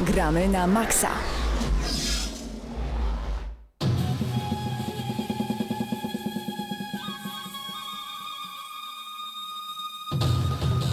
[0.00, 1.39] Gramy na maksa.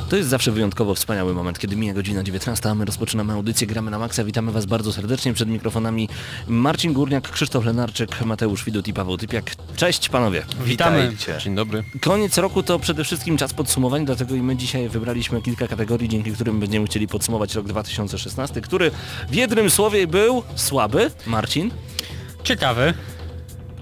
[0.09, 3.91] To jest zawsze wyjątkowo wspaniały moment, kiedy mija godzina 19, a my rozpoczynamy audycję Gramy
[3.91, 4.23] na Maxa.
[4.23, 6.09] Witamy Was bardzo serdecznie przed mikrofonami
[6.47, 9.55] Marcin Górniak, Krzysztof Lenarczyk, Mateusz Widut i Paweł Typiak.
[9.75, 10.45] Cześć panowie.
[10.63, 11.09] Witamy.
[11.09, 11.43] Witajcie.
[11.43, 11.83] Dzień dobry.
[12.01, 16.31] Koniec roku to przede wszystkim czas podsumowań, dlatego i my dzisiaj wybraliśmy kilka kategorii, dzięki
[16.31, 18.91] którym będziemy chcieli podsumować rok 2016, który
[19.29, 21.11] w jednym słowie był słaby.
[21.25, 21.71] Marcin,
[22.43, 22.93] Ciekawy.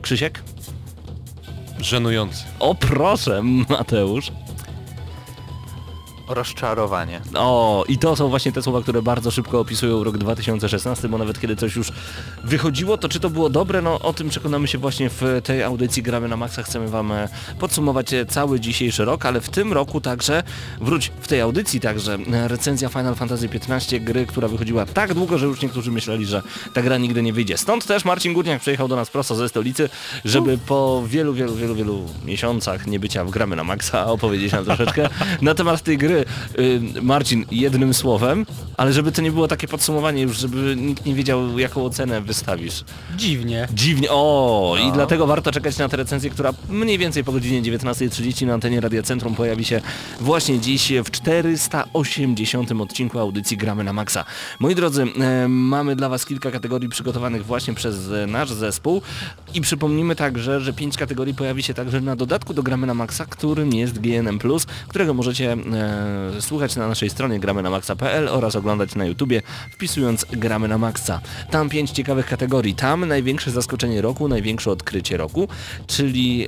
[0.02, 0.44] Krzysiek.
[1.80, 2.44] Żenujący.
[2.59, 4.31] O proszę, Mateusz.
[6.28, 7.22] Rozczarowanie.
[7.36, 11.40] O, i to są właśnie te słowa, które bardzo szybko opisują rok 2016, bo nawet
[11.40, 11.92] kiedy coś już
[12.44, 16.04] wychodziło, to czy to było dobre, no o tym przekonamy się właśnie w tej audycji
[16.04, 16.64] Gramy na Maxa.
[16.64, 17.28] Chcemy Wam e,
[17.60, 20.44] podsumować e, cały dzisiejszy rok, ale w tym roku także,
[20.82, 25.38] wróć, w tej audycji także e, recenzja Final Fantasy XV, gry, która wychodziła tak długo,
[25.38, 26.42] że już niektórzy myśleli, że
[26.73, 27.58] ta gra nigdy nie wyjdzie.
[27.58, 29.89] Stąd też Marcin Górniak przyjechał do nas prosto ze stolicy,
[30.26, 35.10] żeby po wielu, wielu, wielu, wielu miesiącach niebycia w Gramy na Maxa opowiedzieć nam troszeczkę
[35.42, 36.14] na temat tej gry.
[36.59, 38.45] Y, Marcin, jednym słowem,
[38.77, 42.83] ale żeby to nie było takie podsumowanie już, żeby nikt nie wiedział jaką ocenę wystawisz.
[43.17, 43.67] Dziwnie.
[43.73, 44.91] Dziwnie, o i No.
[44.93, 49.03] dlatego warto czekać na tę recenzję, która mniej więcej po godzinie 19.30 na antenie Radia
[49.03, 49.81] Centrum pojawi się
[50.19, 54.25] właśnie dziś w 480 odcinku audycji Gramy na Maxa.
[54.59, 59.02] Moi drodzy, e, mamy dla Was kilka kategorii przygotowanych właśnie przez e, nasz zespół
[59.53, 63.25] i przypomnimy także, że pięć kategorii pojawi się także na dodatku do Gramy na Maxa,
[63.25, 64.39] którym jest GNM+,
[64.88, 65.58] którego możecie e,
[66.39, 71.22] słuchać na naszej stronie gramy na maxa.pl oraz oglądać na YouTubie wpisując Gramy na Maxa.
[71.52, 72.75] Tam pięć ciekawych kategorii.
[72.75, 75.48] Tam największe zaskoczenie roku, największe odkrycie roku,
[75.88, 76.48] czyli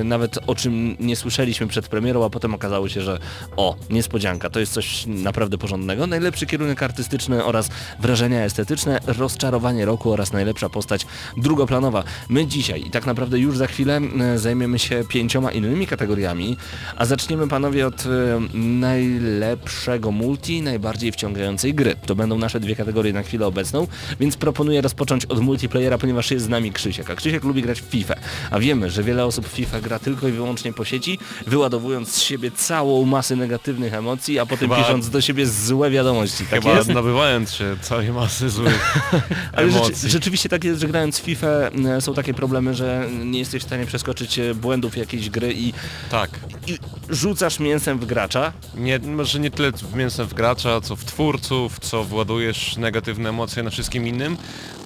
[0.00, 3.18] e, nawet o czym nie słyszeliśmy przed premierą, a potem okazało się, że
[3.56, 6.06] o, niespodzianka, to jest coś naprawdę porządnego.
[6.06, 7.68] Najlepszy kierunek artystyczny oraz
[8.00, 12.04] wrażenia estetyczne, rozczarowanie roku oraz najlepsza postać drugoplanowa.
[12.28, 16.56] My dzisiaj i tak naprawdę już za chwilę e, zajmiemy się pięcioma innymi kategoriami,
[16.96, 18.08] a zaczniemy panowie od e,
[18.88, 21.94] najlepszego multi, najbardziej wciągającej gry.
[22.06, 23.86] To będą nasze dwie kategorie na chwilę obecną,
[24.20, 27.84] więc proponuję rozpocząć od multiplayera, ponieważ jest z nami Krzysiek, a Krzysiek lubi grać w
[27.84, 28.14] FIFA,
[28.50, 32.20] a wiemy, że wiele osób w FIFA gra tylko i wyłącznie po sieci, wyładowując z
[32.20, 36.44] siebie całą masę negatywnych emocji, a potem Chyba- pisząc do siebie złe wiadomości.
[36.50, 36.88] Tak Chyba jest?
[36.88, 39.02] nabywając się całej masy złych
[39.56, 43.38] Ale rzeczy, rzeczywiście tak jest, że grając w FIFA e, są takie problemy, że nie
[43.38, 45.72] jesteś w stanie przeskoczyć e, błędów jakiejś gry i,
[46.10, 46.30] Tak.
[46.66, 46.78] i
[47.10, 48.52] rzucasz mięsem w gracza.
[48.78, 53.62] Nie, może nie tyle w mięsem w gracza, co w twórców, co władujesz negatywne emocje
[53.62, 54.36] na wszystkim innym,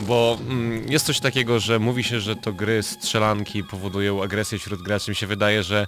[0.00, 4.82] bo mm, jest coś takiego, że mówi się, że to gry strzelanki powodują agresję wśród
[4.82, 5.10] graczy.
[5.10, 5.86] Mi się wydaje, że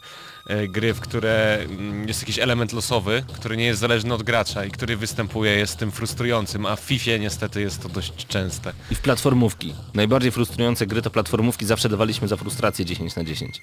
[0.69, 4.71] gry, w które mm, jest jakiś element losowy, który nie jest zależny od gracza i
[4.71, 8.73] który występuje jest tym frustrującym, a w FIFA niestety jest to dość częste.
[8.91, 9.75] I w platformówki.
[9.95, 13.61] Najbardziej frustrujące gry to platformówki, zawsze dawaliśmy za frustrację 10 na 10.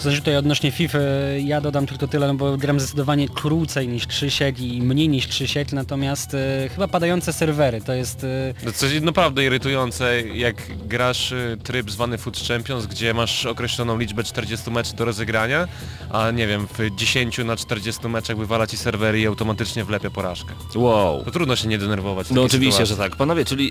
[0.00, 0.98] Znaczy tutaj odnośnie FIFA
[1.38, 5.72] ja dodam tylko tyle, no bo gram zdecydowanie krócej niż Krzysiek i mniej niż Krzysiek,
[5.72, 8.24] natomiast e, chyba padające serwery to jest...
[8.24, 10.56] E, No Coś naprawdę irytujące, jak
[10.86, 15.68] grasz y, tryb zwany Food Champions, gdzie masz określoną liczbę 40 meczy do rozegrania,
[16.10, 20.54] a nie wiem, w 10 na 40 meczach wywala ci serwery i automatycznie wlepia porażkę.
[20.74, 21.24] Wow.
[21.24, 22.30] To trudno się nie denerwować.
[22.30, 22.96] No oczywiście, sytuacji.
[22.96, 23.16] że tak.
[23.16, 23.70] Panowie, czyli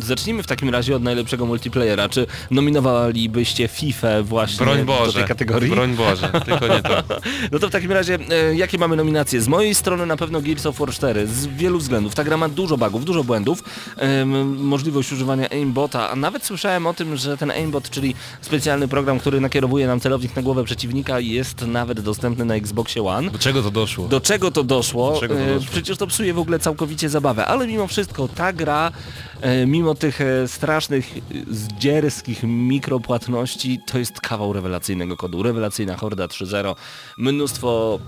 [0.00, 2.08] y, zacznijmy w takim razie od najlepszego multiplayera.
[2.08, 5.70] Czy nominowalibyście FIFA właśnie Broń do Boże, tej kategorii?
[5.70, 7.02] broń Boże, tylko nie to.
[7.52, 9.40] No to w takim razie, e, jakie mamy nominacje?
[9.40, 12.14] Z mojej strony na pewno Gears of War 4, z wielu względów.
[12.14, 13.62] Ta gra ma dużo bugów, dużo błędów,
[13.96, 19.18] em, możliwość używania aimbota, a nawet słyszałem o tym, że ten aimbot, czyli specjalny program,
[19.18, 23.30] który nakierowuje nam celownik na głowę przeciwnika, jest nawet dostępny na Xboxie One.
[23.30, 24.08] Do czego to doszło?
[24.08, 25.12] Do czego to doszło?
[25.12, 25.70] Do czego to E, doszło?
[25.72, 28.92] Przecież to psuje w ogóle całkowicie zabawę, ale mimo wszystko ta gra,
[29.40, 31.14] e, mimo tych e, strasznych,
[31.50, 35.42] zdzierskich mikropłatności, to jest kawał rewelacyjnego kodu.
[35.42, 36.74] Rewelacyjna Horda 3.0,
[37.18, 37.98] mnóstwo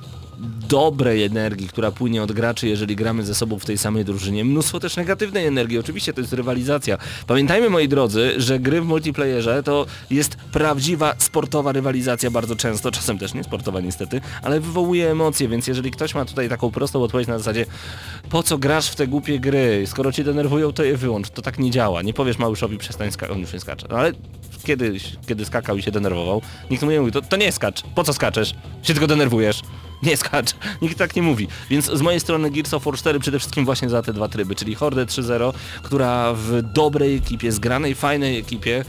[0.68, 4.44] dobrej energii, która płynie od graczy, jeżeli gramy ze sobą w tej samej drużynie.
[4.44, 6.98] Mnóstwo też negatywnej energii, oczywiście to jest rywalizacja.
[7.26, 13.18] Pamiętajmy moi drodzy, że gry w multiplayerze to jest prawdziwa sportowa rywalizacja bardzo często, czasem
[13.18, 17.28] też nie sportowa niestety, ale wywołuje emocje, więc jeżeli ktoś ma tutaj taką prostą odpowiedź
[17.28, 17.66] na zasadzie
[18.30, 21.58] po co grasz w te głupie gry, skoro cię denerwują to je wyłącz, to tak
[21.58, 22.02] nie działa.
[22.02, 23.86] Nie powiesz Małyszowi przestań skakać, on już nie skacze.
[23.90, 24.12] No ale
[24.64, 28.04] kiedyś, kiedy skakał i się denerwował, nikt mu nie mówił, to, to nie skacz, po
[28.04, 28.54] co skaczesz?
[28.82, 29.62] Się tylko denerwujesz.
[30.04, 31.48] Nie skacz, nikt tak nie mówi.
[31.70, 34.54] Więc z mojej strony Gears of War 4 przede wszystkim właśnie za te dwa tryby,
[34.54, 35.52] czyli Horde 3.0,
[35.82, 38.84] która w dobrej ekipie, zgranej, fajnej ekipie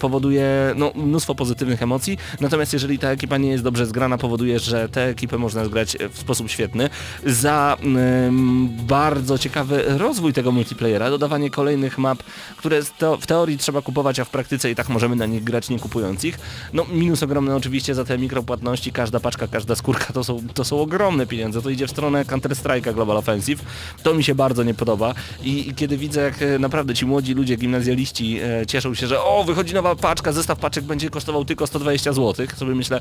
[0.00, 4.88] powoduje no, mnóstwo pozytywnych emocji, natomiast jeżeli ta ekipa nie jest dobrze zgrana, powoduje, że
[4.88, 6.90] tę ekipę można zgrać w sposób świetny.
[7.26, 7.76] Za
[8.86, 12.22] bardzo ciekawy rozwój tego multiplayera, dodawanie kolejnych map,
[12.56, 12.82] które
[13.20, 16.24] w teorii trzeba kupować, a w praktyce i tak możemy na nich grać nie kupując
[16.24, 16.38] ich.
[16.72, 20.80] No minus ogromny oczywiście za te mikropłatności, każda paczka, każda skórka to są, to są
[20.80, 23.62] ogromne pieniądze, to idzie w stronę Counter-Strike'a Global Offensive.
[24.02, 25.14] To mi się bardzo nie podoba.
[25.42, 29.22] I, i kiedy widzę jak e, naprawdę ci młodzi ludzie, gimnazjaliści e, cieszą się, że
[29.22, 33.00] o wychodzi nowa paczka, zestaw paczek będzie kosztował tylko 120 zł, sobie myślę,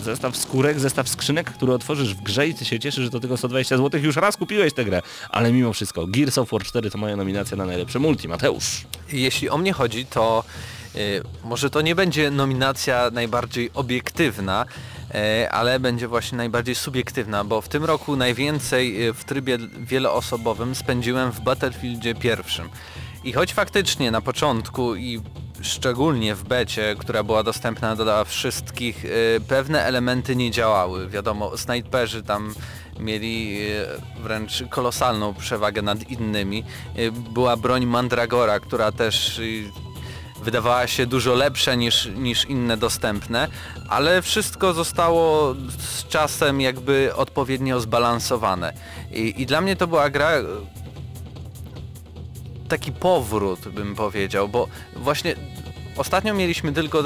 [0.00, 3.36] zestaw skórek, zestaw skrzynek, który otworzysz w grze i ty się cieszysz, że to tylko
[3.36, 6.98] 120 zł, już raz kupiłeś tę grę, ale mimo wszystko Gears of War 4 to
[6.98, 8.84] moja nominacja na najlepsze multi, Mateusz.
[9.12, 10.44] Jeśli o mnie chodzi, to
[10.96, 14.66] y, może to nie będzie nominacja najbardziej obiektywna,
[15.50, 21.32] ale będzie właśnie najbardziej subiektywna, bo w tym roku najwięcej y, w trybie wieloosobowym spędziłem
[21.32, 22.68] w Battlefieldzie pierwszym.
[23.24, 25.20] I choć faktycznie na początku i
[25.60, 31.08] szczególnie w becie, która była dostępna dla wszystkich, y, pewne elementy nie działały.
[31.08, 32.54] Wiadomo, snajperzy tam
[33.00, 33.58] mieli
[34.22, 36.64] wręcz kolosalną przewagę nad innymi.
[37.12, 39.40] Była broń Mandragora, która też
[40.44, 43.48] wydawała się dużo lepsza niż, niż inne dostępne,
[43.88, 48.72] ale wszystko zostało z czasem jakby odpowiednio zbalansowane.
[49.10, 50.44] I, i dla mnie to była gra y,
[52.68, 55.34] taki powrót, bym powiedział, bo właśnie
[55.96, 57.02] ostatnio mieliśmy tylko e,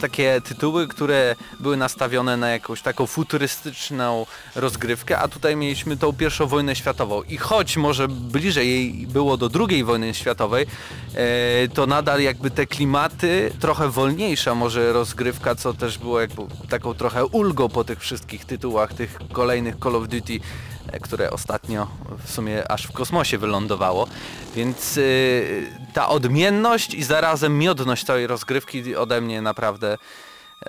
[0.00, 6.46] takie tytuły, które były nastawione na jakąś taką futurystyczną rozgrywkę, a tutaj mieliśmy tą pierwszą
[6.46, 7.22] wojnę światową.
[7.22, 10.66] I choć może bliżej jej było do drugiej wojny światowej,
[11.14, 16.94] e, to nadal jakby te klimaty, trochę wolniejsza może rozgrywka, co też było jakby taką
[16.94, 20.40] trochę ulgą po tych wszystkich tytułach, tych kolejnych Call of Duty,
[21.02, 21.86] które ostatnio
[22.24, 24.06] w sumie aż w kosmosie wylądowało.
[24.56, 29.98] Więc y, ta odmienność i zarazem miodność całej rozgrywki ode mnie naprawdę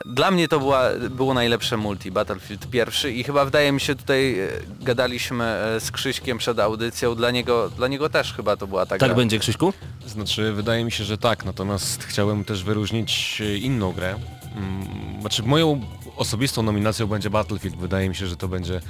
[0.05, 4.39] dla mnie to była, było najlepsze multi, Battlefield pierwszy i chyba wydaje mi się tutaj,
[4.39, 4.47] e,
[4.81, 8.97] gadaliśmy e, z Krzyśkiem przed audycją, dla niego, dla niego też chyba to była ta
[8.97, 9.73] Tak będzie Krzyśku?
[10.07, 14.15] Znaczy, wydaje mi się, że tak, natomiast chciałem też wyróżnić e, inną grę.
[14.55, 15.81] Mm, Znaczy, moją
[16.19, 17.75] osobistą nominacją będzie Battlefield.
[17.75, 18.81] Wydaje mi się, że to będzie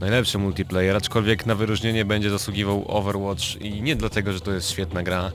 [0.00, 5.02] najlepszy multiplayer, aczkolwiek na wyróżnienie będzie zasługiwał Overwatch i nie dlatego, że to jest świetna
[5.02, 5.32] gra,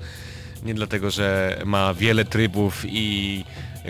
[0.64, 3.44] nie dlatego, że ma wiele trybów i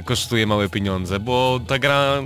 [0.05, 2.23] kosztuje małe pieniądze, bo ta gra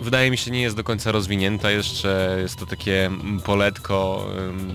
[0.00, 1.70] wydaje mi się nie jest do końca rozwinięta.
[1.70, 4.26] Jeszcze, jest to takie mm, poletko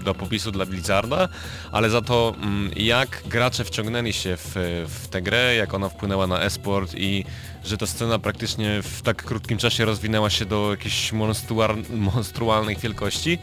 [0.04, 1.30] do popisu dla Blizzarda,
[1.72, 4.52] ale za to mm, jak gracze wciągnęli się w,
[4.88, 7.26] w tę grę, jak ona wpłynęła na esport i
[7.64, 13.38] że ta scena praktycznie w tak krótkim czasie rozwinęła się do jakiejś monstruar- monstrualnych wielkości.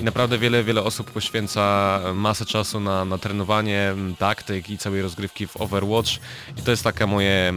[0.00, 5.02] I naprawdę wiele, wiele osób poświęca masę czasu na, na trenowanie mm, taktyk i całej
[5.02, 6.10] rozgrywki w Overwatch.
[6.58, 7.52] I to jest takie moje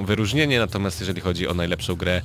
[0.00, 2.22] wyróżnienie, natomiast jeżeli chodzi o najlepszą grę,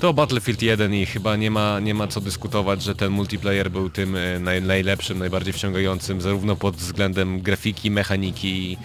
[0.00, 3.90] to Battlefield 1 i chyba nie ma, nie ma co dyskutować, że ten multiplayer był
[3.90, 8.76] tym e, naj, najlepszym, najbardziej wciągającym, zarówno pod względem grafiki, mechaniki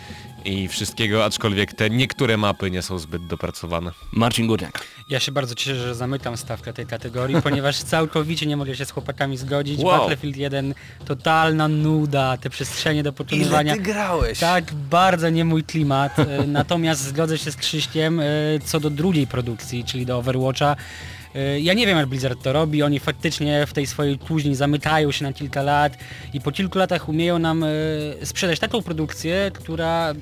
[0.45, 3.91] i wszystkiego, aczkolwiek te niektóre mapy nie są zbyt dopracowane.
[4.13, 4.87] Marcin Górniak.
[5.09, 8.91] Ja się bardzo cieszę, że zamykam stawkę tej kategorii, ponieważ całkowicie nie mogę się z
[8.91, 9.79] chłopakami zgodzić.
[9.79, 9.99] Wow.
[9.99, 10.73] Battlefield 1
[11.05, 13.73] totalna nuda, te przestrzenie do Ile pokonywania.
[13.73, 14.39] ty grałeś?
[14.39, 16.19] Tak, bardzo nie mój klimat.
[16.19, 18.23] E, Natomiast zgodzę się z Krzyśkiem e,
[18.65, 20.75] co do drugiej produkcji, czyli do Overwatcha.
[21.37, 25.11] E, Ja nie wiem jak Blizzard to robi, oni faktycznie w tej swojej kuźni zamykają
[25.11, 25.97] się na kilka lat
[26.33, 27.67] i po kilku latach umieją nam e,
[28.23, 30.13] sprzedać taką produkcję, która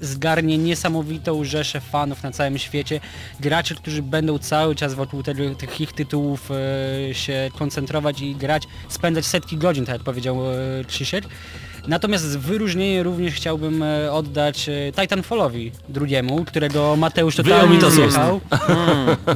[0.00, 3.00] zgarnie niesamowitą rzeszę fanów na całym świecie,
[3.40, 8.62] graczy, którzy będą cały czas wokół tego, tych ich tytułów e, się koncentrować i grać,
[8.88, 11.24] spędzać setki godzin, tak jak powiedział e, Krzysiek.
[11.90, 17.90] Natomiast wyróżnienie również chciałbym e, oddać e, Titanfallowi drugiemu, którego Mateusz Wyjął totalnie mi to
[17.90, 18.40] zjechał.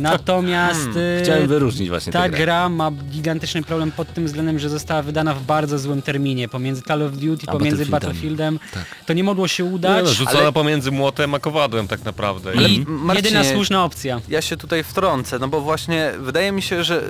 [0.01, 2.39] Natomiast e, Chciałem wyróżnić właśnie ta grę.
[2.39, 6.83] gra ma gigantyczny problem pod tym względem, że została wydana w bardzo złym terminie, pomiędzy
[6.83, 8.55] Call of Duty, A pomiędzy Battlefieldem.
[8.55, 9.07] Battlefieldem.
[9.07, 10.05] To nie mogło się udać.
[10.05, 12.51] No, rzucona ale- pomiędzy młotem a kowadłem tak naprawdę.
[12.57, 14.21] Ale I Marcinie, Jedyna słuszna opcja.
[14.29, 17.03] ja się tutaj wtrącę, no bo właśnie wydaje mi się, że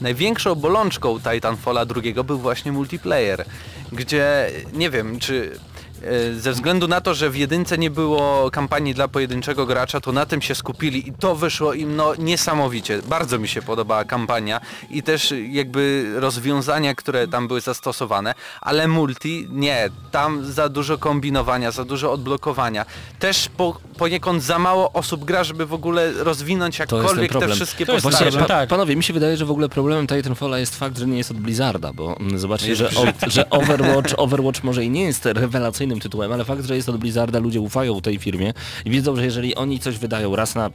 [0.00, 3.44] największą bolączką Titanfalla drugiego był właśnie multiplayer,
[3.92, 5.58] gdzie nie wiem, czy
[6.02, 10.12] e, ze względu na to, że w jedynce nie było kampanii dla pojedynczego gracza, to
[10.12, 13.00] na tym się skupili i to wyszło im no niesamowicie.
[13.08, 19.46] Bardzo mi się podobała kampania i też jakby rozwiązania, które tam były zastosowane, ale multi
[19.50, 22.86] nie, tam za dużo kombinowania, za dużo odblokowania.
[23.18, 27.92] Też po poniekąd za mało osób gra, żeby w ogóle rozwinąć jakkolwiek te wszystkie To
[27.92, 28.24] jest postacie.
[28.24, 28.68] Właśnie, pa, tak.
[28.68, 31.36] panowie, mi się wydaje, że w ogóle problemem Titanfalla jest fakt, że nie jest od
[31.36, 36.32] Blizzarda, bo mm, zobaczcie, że, o, że Overwatch, Overwatch może i nie jest rewelacyjnym tytułem,
[36.32, 38.54] ale fakt, że jest od Blizzarda, ludzie ufają tej firmie
[38.84, 40.70] i wiedzą, że jeżeli oni coś wydają raz na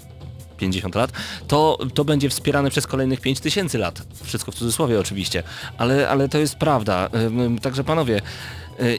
[0.57, 1.11] 50 lat,
[1.47, 4.01] to, to będzie wspierane przez kolejnych 5000 lat.
[4.23, 5.43] Wszystko w cudzysłowie oczywiście,
[5.77, 7.09] ale, ale to jest prawda.
[7.61, 8.21] Także panowie,
[8.79, 8.97] y,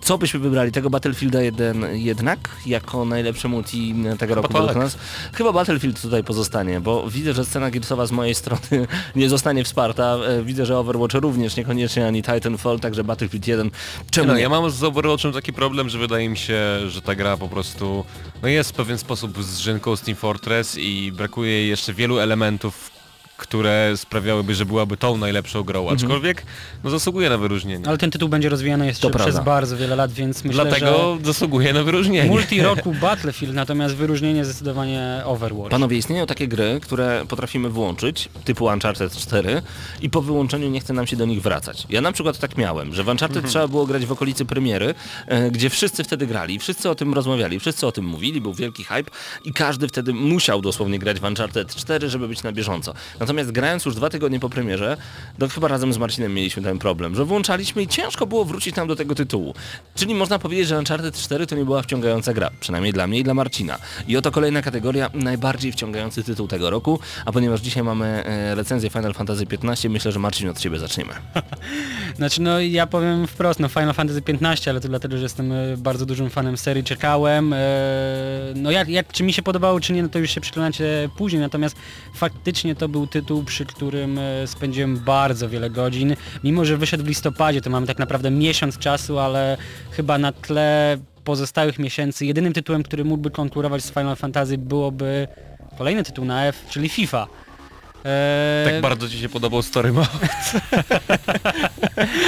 [0.00, 0.72] co byśmy wybrali?
[0.72, 4.62] Tego Battlefielda 1 jednak jako najlepsze multi tego roku tak.
[4.62, 4.98] według nas?
[5.34, 8.86] Chyba Battlefield tutaj pozostanie, bo widzę, że scena Gearsowa z mojej strony
[9.16, 10.16] nie zostanie wsparta.
[10.26, 13.70] E, Widzę, że Overwatch również niekoniecznie ani Titanfall, także Battlefield 1.
[14.10, 14.40] Czemu No, nie?
[14.42, 18.04] ja mam z Overwatchem taki problem, że wydaje mi się, że ta gra po prostu
[18.42, 22.97] no jest w pewien sposób z Team Fortress i brakuje jeszcze wielu elementów,
[23.38, 25.96] które sprawiałyby, że byłaby tą najlepszą grą, Mhm.
[25.98, 26.42] aczkolwiek
[26.84, 27.88] no, zasługuje na wyróżnienie.
[27.88, 29.42] Ale ten tytuł będzie rozwijany jeszcze przez prawda.
[29.42, 32.30] bardzo wiele lat, więc myślę, Dlatego zasługuje na że wyróżnienie.
[32.30, 35.70] multi roku Battlefield, natomiast wyróżnienie zdecydowanie Overwatch.
[35.70, 39.62] Panowie, istnieją takie gry, które potrafimy włączyć, typu Uncharted 4
[40.02, 41.86] i po wyłączeniu nie chce nam się do nich wracać.
[41.90, 44.94] Ja na przykład tak miałem, że w Uncharted trzeba było grać w okolicy premiery,
[45.26, 48.84] e, gdzie wszyscy wtedy grali, wszyscy o tym rozmawiali, wszyscy o tym mówili, był wielki
[48.84, 49.10] hype
[49.44, 52.94] i każdy wtedy musiał dosłownie grać w Uncharted 4, żeby być na bieżąco.
[53.28, 54.96] Natomiast grając już dwa tygodnie po premierze,
[55.38, 58.88] to chyba razem z Marcinem mieliśmy ten problem, że włączaliśmy i ciężko było wrócić nam
[58.88, 59.54] do tego tytułu.
[59.94, 63.24] Czyli można powiedzieć, że Uncharted 4 to nie była wciągająca gra, przynajmniej dla mnie i
[63.24, 63.78] dla Marcina.
[64.08, 68.90] I oto kolejna kategoria, najbardziej wciągający tytuł tego roku, a ponieważ dzisiaj mamy e, recenzję
[68.90, 71.12] Final Fantasy XV, myślę, że Marcin od Ciebie zaczniemy.
[72.16, 75.76] Znaczy no ja powiem wprost, no Final Fantasy XV, ale to dlatego, że jestem e,
[75.76, 77.52] bardzo dużym fanem serii, czekałem.
[77.52, 77.58] e,
[78.54, 81.42] No jak, jak czy mi się podobało, czy nie, no to już się przekonacie później,
[81.42, 81.76] natomiast
[82.14, 86.16] faktycznie to był tytuł, przy którym e, spędziłem bardzo wiele godzin.
[86.44, 89.56] Mimo, że wyszedł w listopadzie, to mamy tak naprawdę miesiąc czasu, ale
[89.90, 95.28] chyba na tle pozostałych miesięcy jedynym tytułem, który mógłby konkurować z Final Fantasy byłoby
[95.78, 97.26] kolejny tytuł na F, czyli FIFA.
[98.04, 100.08] E, Tak bardzo Ci się podobał Story Mode.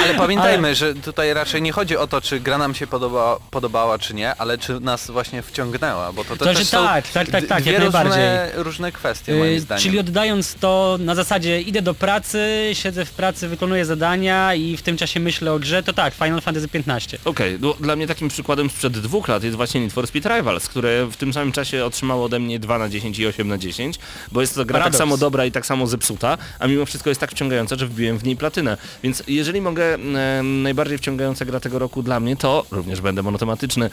[0.03, 3.99] Ale pamiętajmy, że tutaj raczej nie chodzi o to, czy gra nam się podoba, podobała,
[3.99, 7.29] czy nie, ale czy nas właśnie wciągnęła, bo to, to To, też są tak, tak,
[7.29, 8.63] tak, tak, dwie jak różne, najbardziej.
[8.63, 9.83] różne kwestie moim Yy, zdaniem.
[9.83, 14.81] Czyli oddając to na zasadzie idę do pracy, siedzę w pracy, wykonuję zadania i w
[14.81, 17.17] tym czasie myślę o grze, to tak, Final Fantasy XV.
[17.25, 20.67] Okej, no, dla mnie takim przykładem sprzed dwóch lat jest właśnie Need for Speed Rivals,
[20.67, 23.99] które w tym samym czasie otrzymało ode mnie 2 na 10 i 8 na 10,
[24.31, 24.97] bo jest to gra Paradoks.
[24.97, 28.17] tak samo dobra i tak samo zepsuta, a mimo wszystko jest tak wciągająca, że wbiłem
[28.17, 28.77] w niej platynę.
[29.03, 33.89] Więc jeżeli mogę, e, najbardziej wciągająca gra tego roku dla mnie, to również będę monotematyczny.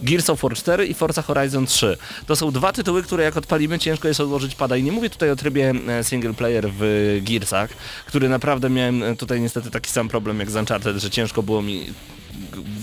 [0.00, 1.96] Gears of War 4 i Forza Horizon 3.
[2.26, 5.30] To są dwa tytuły, które jak odpalimy ciężko jest odłożyć pada i nie mówię tutaj
[5.30, 6.82] o trybie single player w
[7.22, 7.70] Gearsach,
[8.06, 11.62] który naprawdę miałem e, tutaj niestety taki sam problem jak z Uncharted, że ciężko było
[11.62, 11.86] mi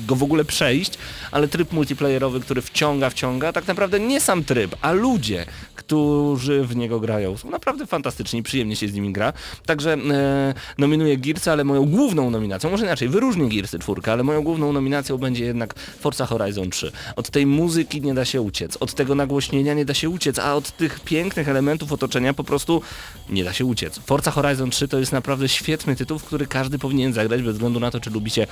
[0.08, 0.92] go w ogóle przejść,
[1.32, 6.76] ale tryb multiplayerowy, który wciąga, wciąga, tak naprawdę nie sam tryb, a ludzie, którzy w
[6.76, 7.38] niego grają.
[7.38, 9.34] Są naprawdę fantastyczni, przyjemnie się z nimi gra.
[9.66, 14.44] Także e, nominuję Gearsy, ale moją główną nominacją, może inaczej, wyróżnię Gearsy czwórkę, ale moją
[14.44, 16.92] główną nominacją będzie jednak Forza Horizon 3.
[17.16, 20.56] Od tej muzyki nie da się uciec, od tego nagłośnienia nie da się uciec, a
[20.56, 22.82] od tych pięknych elementów otoczenia po prostu
[23.30, 24.00] nie da się uciec.
[24.06, 27.80] Forza Horizon 3 to jest naprawdę świetny tytuł, w który każdy powinien zagrać bez względu
[27.80, 28.48] na to, czy lubicie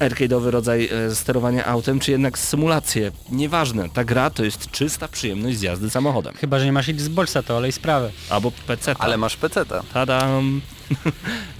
[0.00, 3.10] arcade'owy rodzaj e, sterowania autem, czy jednak symulację.
[3.30, 6.34] Nieważne, ta gra to jest czysta przyjemność z jazdy samochodem.
[6.34, 8.10] Chyba, że nie masz Xboxa, to olej sprawę.
[8.30, 8.94] Albo PC.
[8.98, 9.82] Ale masz peceta.
[9.94, 10.60] Tadam.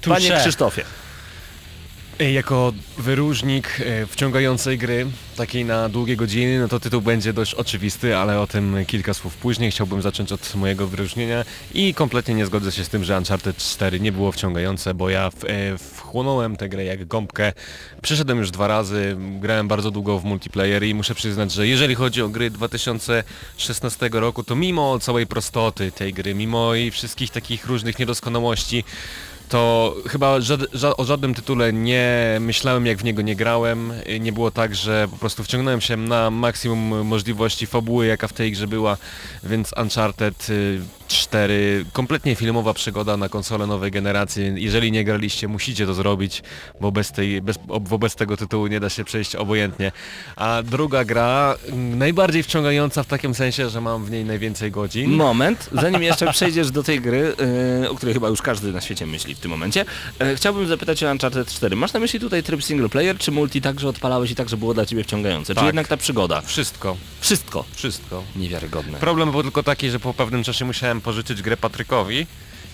[0.00, 0.08] Touché.
[0.14, 0.84] Panie Krzysztofie.
[2.32, 5.06] Jako wyróżnik e, wciągającej gry,
[5.36, 9.36] takiej na długie godziny, no to tytuł będzie dość oczywisty, ale o tym kilka słów
[9.36, 9.70] później.
[9.70, 11.44] Chciałbym zacząć od mojego wyróżnienia
[11.74, 15.30] i kompletnie nie zgodzę się z tym, że Uncharted 4 nie było wciągające, bo ja
[15.30, 15.48] w, e,
[16.10, 17.52] wchłonąłem tę grę jak gąbkę.
[18.02, 22.22] Przeszedłem już dwa razy, grałem bardzo długo w multiplayer i muszę przyznać, że jeżeli chodzi
[22.22, 27.98] o gry 2016 roku, to mimo całej prostoty tej gry, mimo i wszystkich takich różnych
[27.98, 28.84] niedoskonałości,
[29.48, 30.38] to chyba
[30.96, 33.92] o żadnym tytule nie myślałem, jak w niego nie grałem.
[34.20, 38.52] Nie było tak, że po prostu wciągnąłem się na maksimum możliwości fabuły, jaka w tej
[38.52, 38.96] grze była,
[39.42, 44.52] więc Uncharted y, 4, kompletnie filmowa przygoda na konsolę nowej generacji.
[44.56, 46.42] Jeżeli nie graliście, musicie to zrobić,
[46.80, 49.92] bo bez, tej, bez, wobec tego tytułu nie da się przejść obojętnie.
[50.36, 55.10] A druga gra, mm, najbardziej wciągająca w takim sensie, że mam w niej najwięcej godzin.
[55.10, 57.34] Moment, zanim jeszcze przejdziesz do tej gry,
[57.80, 59.84] yy, o której chyba już każdy na świecie myśli w tym momencie,
[60.20, 61.76] yy, chciałbym zapytać o Uncharted 4.
[61.76, 64.86] Masz na myśli tutaj tryb single player, czy multi także odpalałeś i także było dla
[64.86, 65.54] ciebie wciągające?
[65.54, 65.66] Czy Tak.
[65.66, 66.40] jednak ta przygoda?
[66.40, 67.64] Wszystko, Wszystko.
[67.74, 68.22] wszystko.
[68.36, 68.98] Niewiarygodne.
[68.98, 72.26] Problem był tylko taki, że po pewnym czasie musiałem pożyczyć grę Patrykowi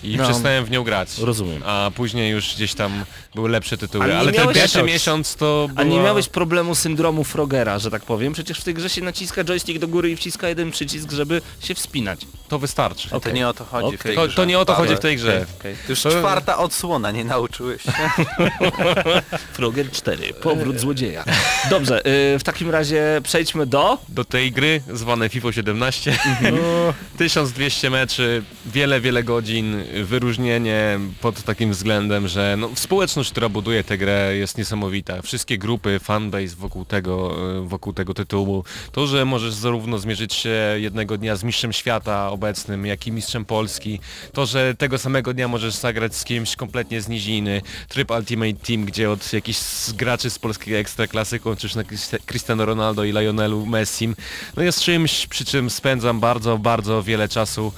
[0.03, 0.23] i No.
[0.23, 1.17] przestałem w nią grać.
[1.17, 1.61] Rozumiem.
[1.65, 4.17] A później już gdzieś tam były lepsze tytuły.
[4.17, 8.33] Ale ten pierwszy miesiąc to A nie była- miałeś problemu syndromu Frogera, że tak powiem?
[8.33, 11.75] Przecież w tej grze się naciska joystick do góry i wciska jeden przycisk, żeby się
[11.75, 12.19] wspinać.
[12.47, 13.09] To wystarczy.
[13.23, 14.09] To nie o to chodzi w Okej.
[14.09, 14.35] tej To, grze.
[14.35, 14.85] to nie o to Paweł.
[14.87, 15.45] chodzi w tej grze.
[15.59, 15.75] Okej.
[15.89, 17.91] Już To- czwarta odsłona, nie nauczyłeś się.
[19.53, 21.23] Frogger 4, powrót złodzieja.
[21.69, 21.99] Dobrze,
[22.35, 23.97] y, w takim razie przejdźmy do...
[24.09, 26.11] do tej gry zwanej FIFA 17.
[26.25, 26.55] Mhm.
[27.17, 33.97] 1200 meczy, wiele, wiele godzin, wyróżnienie pod takim względem, że no, społeczność, która buduje tę
[33.97, 35.21] grę jest niesamowita.
[35.21, 38.63] Wszystkie grupy, fanbase wokół tego, e, wokół tego tytułu.
[38.91, 43.45] To, że możesz zarówno zmierzyć się jednego dnia z mistrzem świata obecnym, jak i mistrzem
[43.45, 43.99] Polski.
[44.33, 47.61] To, że tego samego dnia możesz zagrać z kimś kompletnie z niziny.
[47.87, 49.59] Tryb Ultimate Team, gdzie od jakichś
[49.93, 51.83] graczy z polskiej ekstraklasy kończysz na
[52.25, 54.15] Cristiano Ronaldo i Lionelu Messim.
[54.57, 57.73] No jest czymś, przy czym spędzam bardzo, bardzo wiele czasu.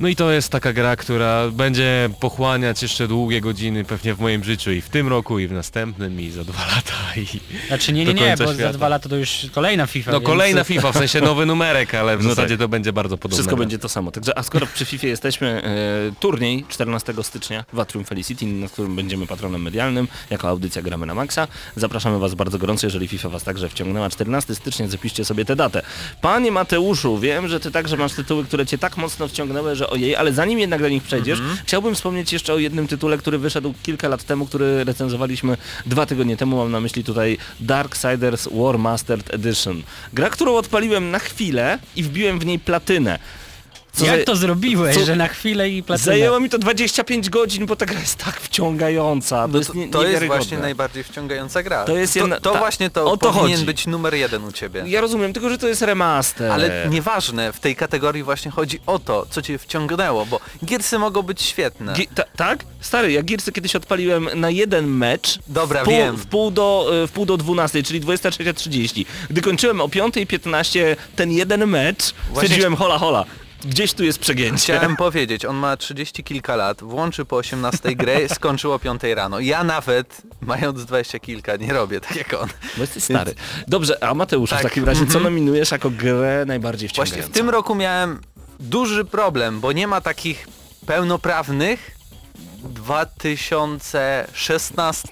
[0.00, 4.44] No i to jest taka gra, która będzie pochłaniać jeszcze długie godziny pewnie w moim
[4.44, 6.92] życiu i w tym roku, i w następnym, i za dwa lata.
[7.16, 7.40] I...
[7.68, 8.72] Znaczy nie, nie, nie, bo za świata.
[8.72, 10.12] dwa lata to już kolejna FIFA.
[10.12, 12.58] No więc- kolejna FIFA, w sensie nowy numerek, ale w No zasadzie tak.
[12.64, 13.36] to będzie bardzo podobne.
[13.36, 14.10] Wszystko będzie to samo.
[14.10, 18.96] Także, a skoro przy FIFA jesteśmy, e, turniej 14 stycznia w Atrium Felicity, na którym
[18.96, 21.48] będziemy patronem medialnym, jako audycja Gramy na Maxa.
[21.76, 24.10] Zapraszamy Was bardzo gorąco, jeżeli FIFA Was także wciągnęła.
[24.10, 25.82] 14 stycznia, zapiszcie sobie tę datę.
[26.20, 30.16] Panie Mateuszu, wiem, że Ty także masz tytuły, które Cię tak mocno wciągnęły, że ojej,
[30.16, 34.08] ale zanim jednak do nich przejdziesz, chciałbym wspomnieć jeszcze o jednym tytule, który wyszedł kilka
[34.08, 35.56] lat temu, który recenzowaliśmy
[35.86, 36.56] dwa tygodnie temu.
[36.56, 39.82] Mam na myśli tutaj Darksiders War Mastered Edition.
[40.12, 43.18] Gra, którą odpaliłem na chwilę i wbiłem w niej platynę.
[43.94, 46.04] Co Jak za- to zrobiłeś, co- że na chwilę i platynę?
[46.04, 49.42] Zajęło mi to 25 godzin, bo ta gra jest tak wciągająca.
[49.42, 51.84] To No jest, to, nie, to jest właśnie najbardziej wciągająca gra.
[51.84, 53.66] To jest jedna- to, to ta- właśnie to, o to powinien chodzi.
[53.66, 54.84] być numer jeden u ciebie.
[54.86, 56.52] Ja rozumiem, tylko że to jest remaster.
[56.52, 61.22] Ale nieważne, w tej kategorii właśnie chodzi o to, co cię wciągnęło, bo giersy mogą
[61.22, 61.92] być świetne.
[61.92, 62.64] Gi- ta, tak?
[62.80, 66.16] Stary, ja Gearsy kiedyś odpaliłem na jeden mecz Dobra, w pół, wiem.
[66.16, 69.04] w pół do, y, w pół do 12, czyli 23.30.
[69.30, 73.24] Gdy kończyłem o 5.15 ten jeden mecz, stwierdziłem hola hola.
[73.64, 74.74] Gdzieś tu jest przegięcie.
[74.74, 79.40] Chciałem powiedzieć, on ma 30 kilka lat, włączy po 18 grę, skończył o 5 rano.
[79.40, 82.48] Ja nawet, mając 20 kilka, nie robię tak jak on.
[82.76, 83.34] Bo jesteś stary.
[83.68, 84.60] Dobrze, a Mateusz, Tak.
[84.60, 85.24] w takim razie co Mhm.
[85.24, 87.32] nominujesz jako grę najbardziej Właśnie wciągającą?
[87.32, 88.20] w tym roku miałem
[88.60, 90.46] duży problem, bo nie ma takich
[90.86, 91.90] pełnoprawnych
[92.64, 95.08] 2016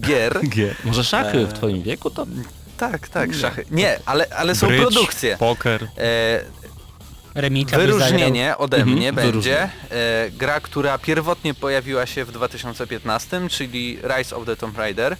[0.00, 0.40] gier.
[0.56, 0.74] G.
[0.84, 2.26] Może szachy w twoim wieku to...
[2.76, 3.64] Tak, tak, szachy.
[3.70, 5.36] Nie, ale, ale są Bridge, produkcje.
[5.36, 5.88] Poker.
[5.98, 6.40] E,
[7.40, 7.78] Remika.
[7.78, 9.32] Wyróżnienie ode Mhm, mnie wyróżnienie.
[9.56, 15.16] będzie e, gra, która pierwotnie pojawiła się w 2015, czyli Rise of the Tomb Raider.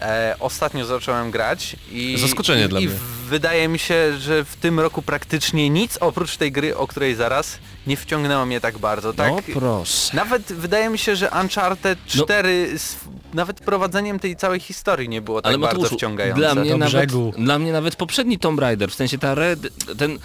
[0.00, 2.96] E, ostatnio zacząłem grać i, Zaskoczenie i, dla i mnie.
[3.28, 7.58] wydaje mi się, że w tym roku praktycznie nic oprócz tej gry, o której zaraz,
[7.86, 9.12] nie wciągnęło mnie tak bardzo.
[9.12, 9.32] Tak?
[9.32, 10.16] No proszę.
[10.16, 12.24] Nawet wydaje mi się, że Uncharted No.
[12.24, 12.96] 4 z,
[13.34, 16.40] nawet prowadzeniem tej całej historii nie było tak Ale bardzo Mateuszu, wciągające.
[16.40, 17.32] dla mnie, Do nawet, brzegu.
[17.38, 19.60] dla mnie nawet poprzedni Tomb Raider, w sensie ta red,
[19.98, 20.18] ten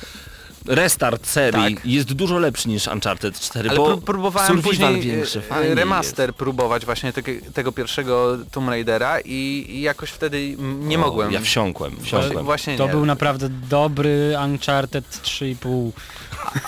[0.65, 1.85] restart serii Tak.
[1.85, 6.85] jest dużo lepszy niż Uncharted 4, Ale bo pró- próbowałem później większy, e, remaster próbować
[6.85, 11.05] właśnie tego, tego pierwszego Tomb Raidera i, i jakoś wtedy nie jest.
[11.05, 11.29] mogłem.
[11.29, 12.45] O, ja wsiąkłem, wsiąkłem.
[12.45, 12.91] Właśnie To nie.
[12.91, 15.91] był naprawdę dobry Uncharted 3,5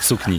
[0.00, 0.38] Sukni.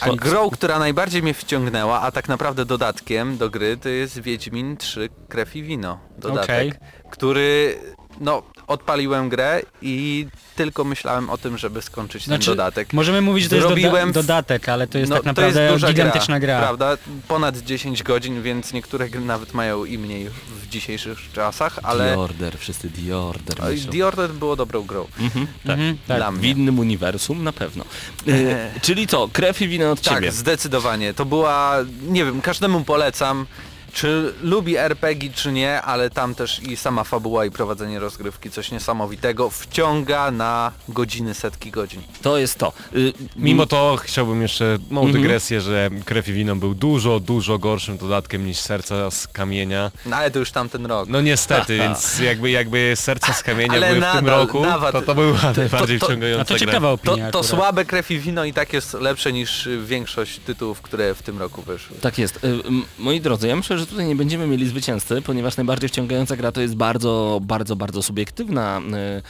[0.00, 4.76] A grą, która najbardziej mnie wciągnęła, a tak naprawdę dodatkiem do gry, to jest Wiedźmin
[4.76, 5.98] 3 Krew i Wino.
[6.18, 6.72] Dodatek, Okej.
[7.10, 7.78] który
[8.20, 12.92] no odpaliłem grę i tylko myślałem o tym, żeby skończyć Znaczy, ten dodatek.
[12.92, 15.54] Możemy mówić, że to jest Zrobiłem doda- w- dodatek, ale to jest No, tak naprawdę
[15.54, 16.58] to jest duża gigantyczna gra.
[16.60, 16.96] Prawda?
[17.28, 20.28] Ponad 10 godzin, więc niektóre gry nawet mają i mniej
[20.62, 23.62] w dzisiejszych czasach, ale The Order, wszyscy The Order.
[23.62, 23.92] Myślą.
[23.92, 25.06] The Order było dobrą grą.
[25.20, 25.70] Mhm, tak.
[25.78, 26.16] Mhm, tak.
[26.16, 26.50] Dla W mnie.
[26.50, 27.84] innym uniwersum na pewno.
[28.28, 28.80] E, Eee.
[28.80, 30.32] czyli co, krew i wino od Tak, ciebie.
[30.32, 31.14] zdecydowanie.
[31.14, 31.76] To była,
[32.08, 33.46] nie wiem, każdemu polecam.
[33.94, 38.70] Czy lubi RPG, czy nie, ale tam też i sama fabuła i prowadzenie rozgrywki coś
[38.70, 42.02] niesamowitego wciąga na godziny, setki godzin.
[42.22, 42.72] To jest to.
[42.96, 45.22] Y, Mimo to chciałbym jeszcze małą Mhm.
[45.22, 49.90] dygresję, że Krew i Wino był dużo, dużo gorszym dodatkiem niż Serca z Kamienia.
[50.06, 51.08] No ale to już tamten rok.
[51.08, 54.92] No niestety, więc jakby, jakby Serca z Kamienia Ale były w tym nadal, roku, nawet-
[54.92, 56.58] to to była najbardziej to- A wciągająca to gra.
[56.58, 57.46] ciekawa To, opinia to akurat.
[57.46, 61.62] słabe krew i wino i tak jest lepsze niż większość tytułów, które w tym roku
[61.62, 61.96] wyszły.
[62.00, 62.44] Tak jest.
[62.44, 62.58] Y,
[62.98, 66.60] Moi drodzy, ja myślę, że tutaj nie będziemy mieli zwycięzcy, ponieważ najbardziej wciągająca gra to
[66.60, 68.80] jest bardzo, bardzo, bardzo subiektywna
[69.18, 69.22] y,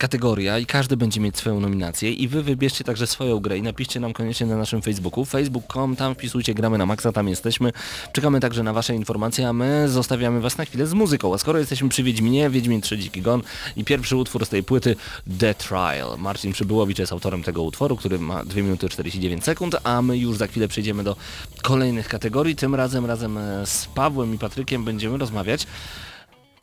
[0.00, 4.00] kategoria i każdy będzie mieć swoją nominację i wy wybierzcie także swoją grę i napiszcie
[4.00, 7.72] nam koniecznie na naszym Facebooku, facebook.com, tam wpisujcie gramy na maksa, tam jesteśmy.
[8.12, 11.34] Czekamy także na wasze informacje, a my zostawiamy was na chwilę z muzyką.
[11.34, 13.42] A skoro jesteśmy przy Wiedźminie, Wiedźmin 3 Dziki Gon
[13.76, 14.96] i pierwszy utwór z tej płyty
[15.38, 16.18] The Trial.
[16.18, 20.36] Marcin Przybyłowicz jest autorem tego utworu, który ma 2 minuty 49 sekund, a my już
[20.36, 21.16] za chwilę przejdziemy do
[21.62, 22.56] kolejnych kategorii.
[22.56, 25.66] Tym razem razem e, z Pawłem i Patrykiem będziemy rozmawiać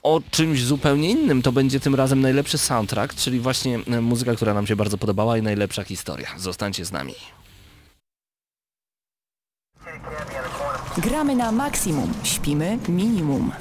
[0.03, 1.41] o czymś zupełnie innym.
[1.41, 5.37] To będzie tym razem najlepszy soundtrack, czyli właśnie e, muzyka, która nam się bardzo podobała
[5.37, 6.27] i najlepsza historia.
[6.37, 7.13] Zostańcie z nami.
[10.97, 13.51] Gramy na maksimum, śpimy minimum.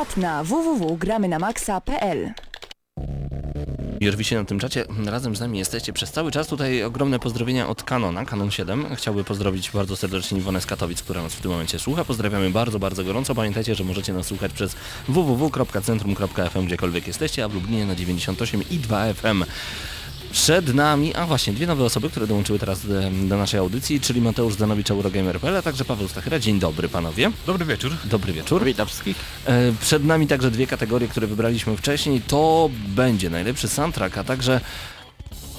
[0.00, 2.32] Czat na www.gramynamaxa.pl
[4.00, 6.46] Już wisi na tym czacie, razem z nami jesteście przez cały czas.
[6.46, 8.96] Tutaj ogromne pozdrowienia od Canona, Canon 7.
[8.96, 12.04] Chciałby pozdrowić bardzo serdecznie Iwonę z Katowic, która nas w tym momencie słucha.
[12.04, 13.34] Pozdrawiamy bardzo, bardzo gorąco.
[13.34, 14.76] Pamiętajcie, że możecie nas słuchać przez
[15.08, 19.44] www.centrum.fm, gdziekolwiek jesteście, a w Lublinie na 98 i 2 FM.
[20.32, 22.94] Przed nami, a właśnie, dwie nowe osoby, które dołączyły teraz do,
[23.28, 26.38] do naszej audycji, czyli Mateusz Zanowicz, Eurogamer.pl, a także Paweł Stachyra.
[26.38, 27.30] Dzień dobry panowie.
[27.46, 27.92] Dobry wieczór.
[28.04, 28.64] Dobry wieczór.
[28.64, 29.16] Witam wszystkich.
[29.46, 32.20] E, Przed nami także dwie kategorie, które wybraliśmy wcześniej.
[32.20, 34.60] To będzie najlepszy soundtrack, a także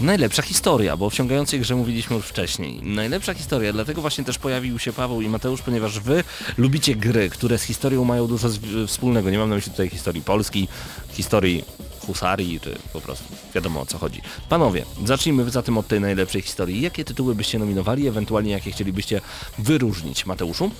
[0.01, 2.83] najlepsza historia, bo o wciągającej grze mówiliśmy już wcześniej.
[2.83, 6.23] Najlepsza historia, dlatego właśnie też pojawił się Paweł i Mateusz, ponieważ wy
[6.57, 9.29] lubicie gry, które z historią mają dużo z- wspólnego.
[9.29, 10.67] Nie mam na myśli tutaj historii Polski,
[11.11, 11.63] historii
[12.07, 13.23] husarii, czy po prostu
[13.55, 14.21] wiadomo o co chodzi.
[14.49, 16.81] Panowie, zacznijmy zatem od tej najlepszej historii.
[16.81, 19.21] Jakie tytuły byście nominowali, ewentualnie jakie chcielibyście
[19.59, 20.25] wyróżnić?
[20.25, 20.71] Mateuszu?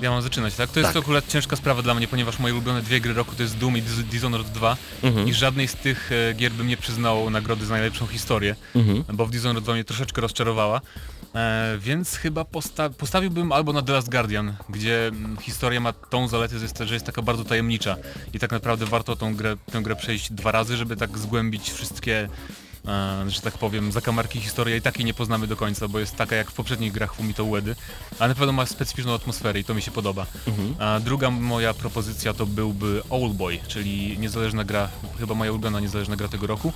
[0.00, 0.70] Ja mam zaczynać, tak?
[0.70, 1.02] To jest Tak.
[1.02, 3.82] akurat ciężka sprawa dla mnie, ponieważ moje ulubione dwie gry roku to jest Doom i
[3.82, 5.28] Dis- Dishonored 2 Mhm.
[5.28, 9.04] i żadnej z tych e, gier bym nie przyznał nagrody za najlepszą historię, Mhm.
[9.16, 10.80] bo w Dishonored 2 mnie troszeczkę rozczarowała.
[11.34, 16.28] E, więc chyba posta postawiłbym albo na The Last Guardian, gdzie mm, historia ma tą
[16.28, 17.96] zaletę, że jest, że jest taka bardzo tajemnicza
[18.34, 22.28] i tak naprawdę warto tą grę, tę grę przejść dwa razy, żeby tak zgłębić wszystkie
[22.88, 26.36] e, że tak powiem, zakamarki historii i takiej nie poznamy do końca, bo jest taka
[26.36, 27.76] jak w poprzednich grach Fumito Uedy,
[28.18, 30.26] ale na pewno ma specyficzną atmosferę i to mi się podoba.
[30.78, 36.28] A druga moja propozycja to byłby Owlboy, czyli niezależna gra, chyba moja ulubiona niezależna gra
[36.28, 36.72] tego roku,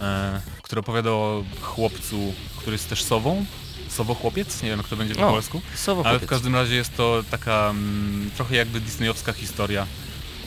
[0.00, 3.44] e, która opowiada o chłopcu, który jest też sową,
[3.88, 5.60] sowo-chłopiec, nie wiem jak to będzie po O, polsku.
[6.04, 9.86] Ale w każdym razie jest to taka mm, trochę jakby disneyowska historia,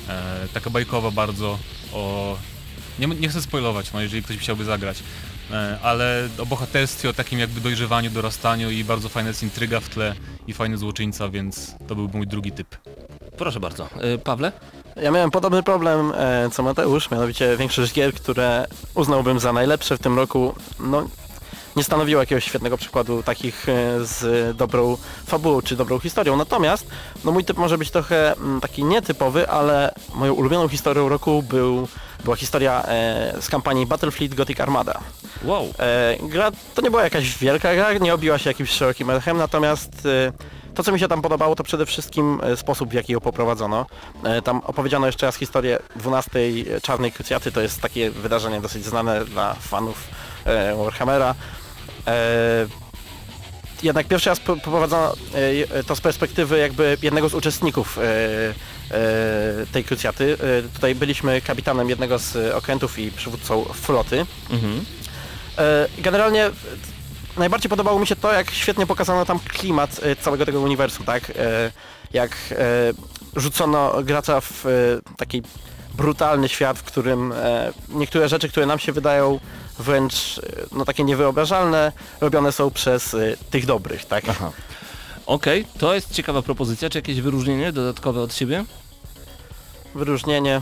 [0.09, 1.59] e, taka bajkowa bardzo
[1.93, 2.37] o...
[2.99, 5.03] Nie, nie chcę spoilować, no, jeżeli ktoś by chciałby zagrać,
[5.51, 9.89] e, ale o bohaterstwie, o takim jakby dojrzewaniu, dorastaniu i bardzo fajna jest intryga w
[9.89, 10.15] tle
[10.47, 12.77] i fajny złoczyńca, więc to byłby mój drugi typ.
[13.37, 13.89] Proszę bardzo.
[14.15, 14.51] Y, Pawle?
[14.95, 19.99] Ja miałem podobny problem e, co Mateusz, mianowicie większość gier, które uznałbym za najlepsze w
[19.99, 21.07] tym roku, no
[21.79, 26.35] nie stanowiło jakiegoś świetnego przykładu takich e, z dobrą fabułą czy dobrą historią.
[26.35, 26.87] Natomiast
[27.25, 31.87] no mój typ może być trochę mm, taki nietypowy, ale moją ulubioną historią roku był,
[32.23, 34.99] była historia e, z kampanii Battlefleet Gothic Armada.
[35.43, 35.73] Wow.
[35.79, 40.05] E, gra to nie była jakaś wielka gra, nie obiła się jakimś szerokim echem, natomiast
[40.05, 40.31] e,
[40.75, 43.85] to co mi się tam podobało to przede wszystkim e, sposób w jaki ją poprowadzono.
[44.23, 46.39] E, tam opowiedziano jeszcze raz historię 12
[46.83, 50.07] Czarnej Krucjaty, to jest takie wydarzenie dosyć znane dla fanów
[50.77, 51.35] Warhammera.
[52.07, 52.67] E,
[53.83, 55.13] jednak pierwszy raz po- poprowadzono
[55.73, 58.01] e, to z perspektywy jakby jednego z uczestników e,
[59.71, 60.37] tej krucjaty.
[60.73, 64.25] Tutaj byliśmy kapitanem jednego z okrętów i przywódcą floty.
[64.49, 64.85] Mhm.
[65.97, 66.49] Generalnie
[67.37, 71.31] najbardziej podobało mi się to, jak świetnie pokazano tam klimat całego tego uniwersum, tak?
[72.13, 72.37] Jak
[73.35, 74.65] rzucono gracza w
[75.17, 75.41] taki
[75.93, 77.33] brutalny świat, w którym
[77.89, 79.39] niektóre rzeczy, które nam się wydają
[79.79, 84.23] wręcz e, no takie niewyobrażalne, robione są przez e, tych dobrych, tak?
[84.29, 84.51] Aha.
[85.25, 86.89] Okej, to jest ciekawa propozycja.
[86.89, 88.65] Czy jakieś wyróżnienie dodatkowe od siebie?
[89.95, 90.61] Wyróżnienie.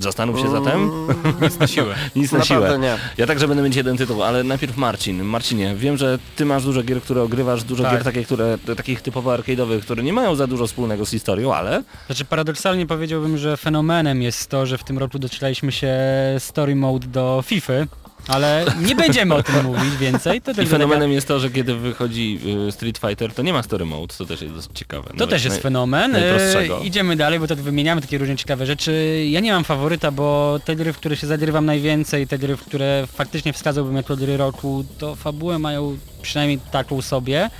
[0.00, 0.82] Zastanów się zatem.
[0.82, 1.06] Mm,
[1.42, 1.94] Nic na siłę.
[2.16, 2.78] Nic na Naprawdę siłę.
[2.78, 2.98] nie.
[3.16, 5.22] Ja także będę mieć jeden tytuł, ale najpierw Marcin.
[5.24, 7.92] Marcinie, wiem, że ty masz dużo gier, które ogrywasz, dużo Tak.
[7.92, 11.82] gier takie, które, takich typowo arcade'owych, które nie mają za dużo wspólnego z historią, ale
[12.06, 15.94] Znaczy paradoksalnie powiedziałbym, że fenomenem jest to, że w tym roku doczekaliśmy się
[16.38, 17.72] story mode do FIFA,
[18.28, 20.42] ale nie będziemy o tym mówić więcej.
[20.42, 23.84] To, i fenomenem jest to, że kiedy wychodzi y, Street Fighter, to nie ma story
[23.84, 25.10] mode, to też jest dosyć ciekawe.
[25.18, 26.12] To też jest naj- fenomen.
[26.12, 26.80] najprostszego.
[26.80, 29.24] E, idziemy dalej, bo tak wymieniamy takie różne ciekawe rzeczy.
[29.30, 32.62] Ja nie mam faworyta, bo te gry, w które się zagrywam najwięcej, te gry, w
[32.62, 37.50] które faktycznie wskazałbym jako gry roku, to fabułę mają przynajmniej taką sobie.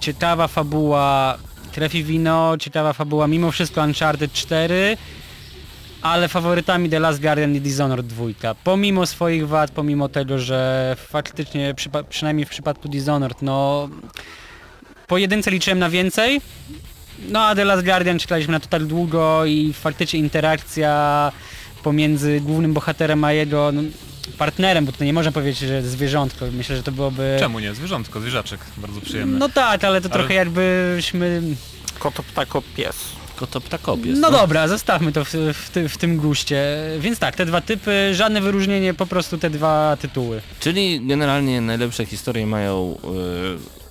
[0.00, 1.38] Ciekawa fabuła
[1.72, 4.96] Krew Wino, ciekawa fabuła mimo wszystko Uncharted 4,
[6.02, 8.54] ale faworytami The Last Guardian i Dishonored 2.
[8.64, 13.88] Pomimo swoich wad, pomimo tego, że faktycznie przypa- przynajmniej w przypadku Dishonored, no
[15.06, 16.40] po jedynce liczyłem na więcej,
[17.28, 21.32] no a The Last Guardian czytaliśmy na total długo i faktycznie interakcja
[21.82, 23.82] pomiędzy głównym bohaterem a jego no,
[24.38, 27.36] partnerem, bo tutaj nie można powiedzieć, że zwierzątko, myślę, że to byłoby...
[27.40, 27.74] Czemu nie?
[27.74, 29.38] Zwierzątko, zwierzaczek, bardzo przyjemne.
[29.38, 31.42] No tak, ale to Ale- trochę jakbyśmy...
[31.98, 32.96] Koto, ptako, pies.
[33.40, 34.20] Koto ptakop jest.
[34.20, 36.76] No dobra, zostawmy to w, w, ty, w tym guście.
[36.98, 40.40] Więc tak, te dwa typy, żadne wyróżnienie, po prostu te dwa tytuły.
[40.60, 42.96] Czyli generalnie najlepsze historie mają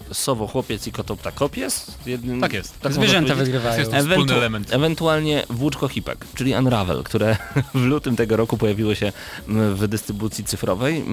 [0.10, 1.88] y, Sowo Chłopiec i Koto Ptakopies.
[2.06, 2.80] Jednym, Tak jest.
[2.82, 3.80] tak Zwierzęta wygrywają.
[3.80, 4.74] Jest to wspólny Ewentu- element.
[4.74, 7.38] Ewentualnie Włóczko Hipek, czyli Unravel, które
[7.74, 9.12] w lutym tego roku pojawiło się
[9.48, 11.04] mm, w dystrybucji cyfrowej.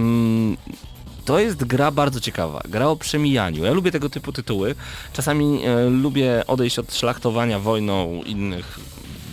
[1.27, 3.65] To jest gra bardzo ciekawa, gra o przemijaniu.
[3.65, 4.75] Ja lubię tego typu tytuły.
[5.13, 8.79] Czasami e, lubię odejść od szlachtowania wojną innych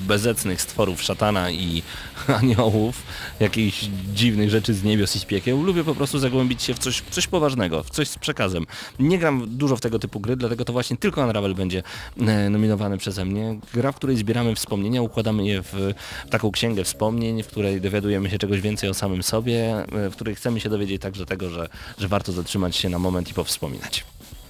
[0.07, 1.83] bezecnych stworów szatana i
[2.41, 3.03] aniołów,
[3.39, 5.63] jakichś dziwnych rzeczy z niebios i z piekieł.
[5.63, 8.65] Lubię po prostu zagłębić się w coś, coś poważnego, w coś z przekazem.
[8.99, 11.83] Nie gram dużo w tego typu gry, dlatego to właśnie tylko Unravel będzie
[12.19, 13.59] e, nominowany przeze mnie.
[13.73, 15.93] Gra, w której zbieramy wspomnienia, układamy je w
[16.29, 20.35] taką księgę wspomnień, w której dowiadujemy się czegoś więcej o samym sobie, e, w której
[20.35, 24.05] chcemy się dowiedzieć także tego, że, że warto zatrzymać się na moment i powspominać.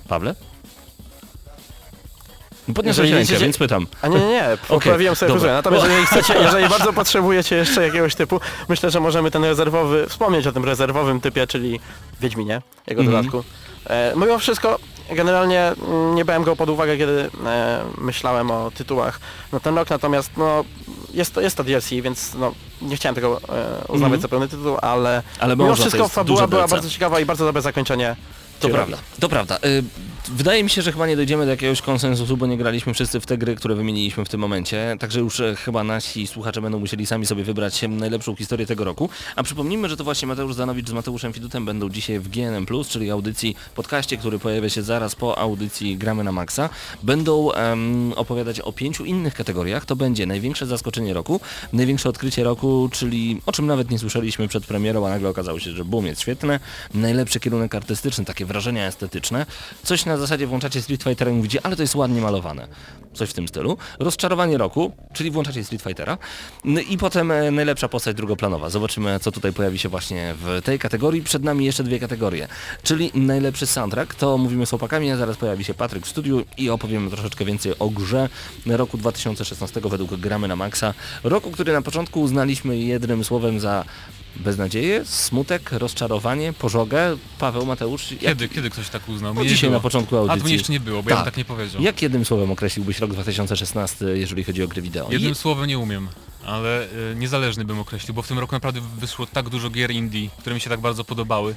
[0.08, 0.36] Pawle?
[2.76, 3.88] Podniosłeś Jeżeli rękę, więc pytam.
[4.02, 5.39] A nie, nie, nie, poprawiłem sobie dobra.
[5.39, 5.54] fryzurę.
[5.54, 10.47] Natomiast jeżeli chcecie, jeżeli bardzo potrzebujecie jeszcze jakiegoś typu, myślę, że możemy ten rezerwowy, wspomnieć
[10.47, 11.80] o tym rezerwowym typie, czyli
[12.21, 13.17] Wiedźminie, jego Mhm.
[13.17, 13.43] dodatku.
[13.89, 14.80] E, mimo wszystko,
[15.12, 19.19] generalnie mm, nie brałem go pod uwagę, kiedy e, myślałem o tytułach
[19.52, 20.63] na ten rok, natomiast no,
[21.13, 23.39] jest to, jest to DLC, więc no, nie chciałem tego e,
[23.88, 24.21] uznawać Mhm.
[24.21, 26.71] za pełny tytuł, ale Ale mimo wszystko fabuła była DLC.
[26.71, 28.15] bardzo ciekawa i bardzo dobre zakończenie.
[28.60, 29.58] To prawda, to prawda.
[29.65, 29.84] Y,
[30.28, 33.26] Wydaje mi się, że chyba nie dojdziemy do jakiegoś konsensusu, bo nie graliśmy wszyscy w
[33.26, 37.06] te gry, które wymieniliśmy w tym momencie, także już e, chyba nasi słuchacze będą musieli
[37.06, 39.10] sami sobie wybrać najlepszą historię tego roku.
[39.36, 43.12] A przypomnijmy, że to właśnie Mateusz Zanowicz z Mateuszem Fidutem będą dzisiaj w GNM+, czyli
[43.12, 46.70] audycji, podcaście, który pojawia się zaraz po audycji Gramy na Maxa.
[47.04, 49.86] Będą em, opowiadać o pięciu innych kategoriach.
[49.86, 51.40] To będzie największe zaskoczenie roku,
[51.74, 55.72] największe odkrycie roku, czyli o czym nawet nie słyszeliśmy przed premierą, a nagle okazało się,
[55.72, 56.60] że boom jest świetne,
[56.94, 59.46] najlepszy kierunek artystyczny, takie wrażenia estetyczne,
[59.84, 62.67] coś na zasadzie włączacie Street Fightera i mówicie, ale to jest ładnie malowane.
[63.13, 63.78] Coś w tym stylu.
[63.99, 66.17] Rozczarowanie roku, czyli włączacie Street Fightera.
[66.63, 68.69] No I potem e, najlepsza postać drugoplanowa.
[68.69, 71.21] Zobaczymy, co tutaj pojawi się właśnie w tej kategorii.
[71.21, 72.47] Przed nami jeszcze dwie kategorie,
[72.84, 76.69] czyli najlepszy soundtrack, to mówimy z chłopakami, a zaraz pojawi się Patryk w studiu i
[76.69, 78.30] opowiemy troszeczkę więcej o grze
[78.65, 80.93] roku 2016 według Gramy na Maxa.
[81.23, 83.86] Roku, który na początku uznaliśmy jednym słowem za
[84.36, 87.17] beznadzieję, smutek, rozczarowanie, pożogę.
[87.39, 89.34] Paweł, Mateusz, jak, Kiedy, kiedy ktoś tak uznał?
[89.34, 90.43] no dzisiaj na początku A audycji.
[90.43, 91.34] mnie jeszcze nie było, bo ja bym Tak.
[91.34, 91.82] tak nie powiedział.
[91.82, 95.08] Jak jednym słowem określiłbyś rok 2016, jeżeli chodzi o gry wideo?
[95.12, 96.08] Jednym Je- słowem nie umiem,
[96.46, 100.30] ale y, niezależny bym określił, bo w tym roku naprawdę wyszło tak dużo gier indie,
[100.40, 101.56] które mi się tak bardzo podobały.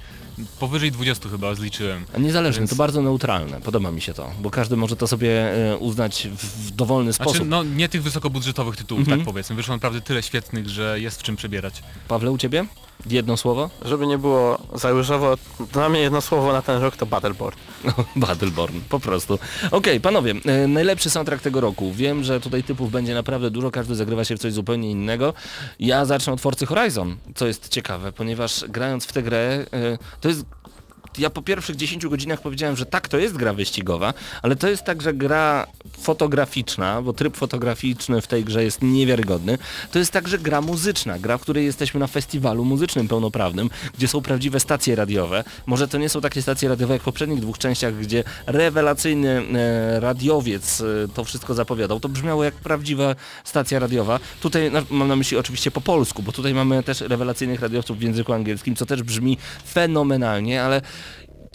[0.61, 2.05] Powyżej 20 chyba zliczyłem.
[2.19, 5.77] Niezależny, Więc- to bardzo neutralne, podoba mi się to, bo każdy może to sobie e,
[5.77, 7.49] uznać w, dowolny Znaczy, sposób.
[7.49, 9.19] no nie tych wysokobudżetowych tytułów, Mhm.
[9.21, 9.57] tak powiedzmy.
[9.57, 11.83] Wyszło naprawdę tyle świetnych, że jest w czym przebierać.
[12.09, 12.67] Pawle, u Ciebie?
[13.11, 13.71] Jedno słowo?
[13.85, 15.37] Żeby nie było za różowo,
[15.73, 17.57] dla mnie jedno słowo na ten rok to Battleborn.
[18.17, 19.39] Battleborn, po prostu.
[19.71, 21.93] Okej, panowie, e, najlepszy soundtrack tego roku.
[21.93, 25.35] Wiem, że tutaj typów będzie naprawdę dużo, każdy zagrywa się w coś zupełnie innego.
[25.81, 30.29] Ja zacznę od Forcy Horizon, co jest ciekawe, ponieważ grając w tę grę, e, to
[30.29, 30.45] jest
[31.19, 34.83] ja po pierwszych 10 godzinach powiedziałem, że tak, to jest gra wyścigowa, ale to jest
[34.83, 35.67] także gra
[35.99, 39.59] fotograficzna, bo tryb fotograficzny w tej grze jest niewiarygodny.
[39.93, 44.23] To jest także gra muzyczna, gra, w której jesteśmy na festiwalu muzycznym pełnoprawnym, gdzie są
[44.23, 45.45] prawdziwe stacje radiowe.
[45.67, 50.01] Może to nie są takie stacje radiowe jak w poprzednich dwóch częściach, gdzie rewelacyjny e,
[50.01, 52.01] radiowiec e, to wszystko zapowiadał.
[52.01, 54.21] To brzmiało jak prawdziwa stacja radiowa.
[54.41, 58.03] Tutaj na, mam na myśli oczywiście po polsku, bo tutaj mamy też rewelacyjnych radiowców w
[58.03, 59.39] języku angielskim, co też brzmi
[59.73, 60.83] fenomenalnie, ale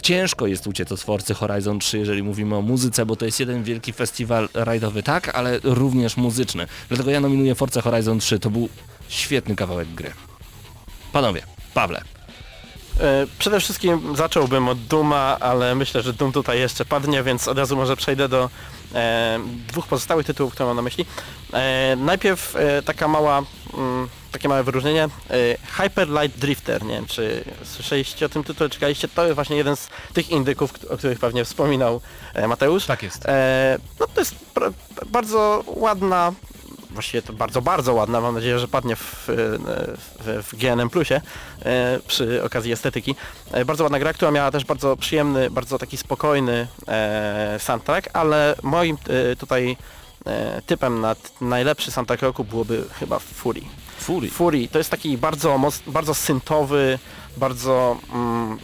[0.02, 3.62] Ciężko jest uciec od Forcy Horizon 3, jeżeli mówimy o muzyce, bo to jest jeden
[3.62, 6.66] wielki festiwal rajdowy, tak, ale również muzyczny.
[6.88, 8.38] Dlatego ja nominuję Forza Horizon 3.
[8.38, 8.68] To był
[9.08, 10.10] świetny kawałek gry.
[11.12, 11.42] Panowie,
[11.74, 12.02] Pawle,
[13.38, 17.76] Przede wszystkim zacząłbym od Duma, ale myślę, że Doom tutaj jeszcze padnie, więc od razu
[17.76, 18.50] może przejdę do
[18.94, 21.06] e, dwóch pozostałych tytułów, które mam na myśli.
[21.52, 23.42] E, najpierw e, taka mała,
[23.74, 25.04] mm, takie małe wyróżnienie.
[25.04, 25.08] E,
[25.72, 29.76] Hyper Light Drifter, nie wiem czy słyszeliście o tym tytule, czekaliście, to jest właśnie jeden
[29.76, 32.00] z tych indyków, o których pewnie wspominał
[32.34, 32.86] e, Mateusz.
[32.86, 33.26] Tak jest.
[33.26, 34.34] E, no to jest
[35.06, 36.32] bardzo ładna,
[36.92, 41.20] właściwie to bardzo, bardzo ładna, mam nadzieję, że padnie w, w, w GNM Plusie
[41.64, 43.14] e, przy okazji estetyki.
[43.50, 48.54] E, bardzo ładna gra, która miała też bardzo przyjemny, bardzo taki spokojny e, soundtrack, ale
[48.62, 48.96] moim
[49.38, 49.76] tutaj
[50.66, 53.60] typem na najlepszy soundtrack roku byłoby chyba Fury.
[53.98, 54.30] Fury.
[54.30, 56.98] Fury to jest taki bardzo, bardzo syntowy,
[57.36, 58.58] bardzo mm,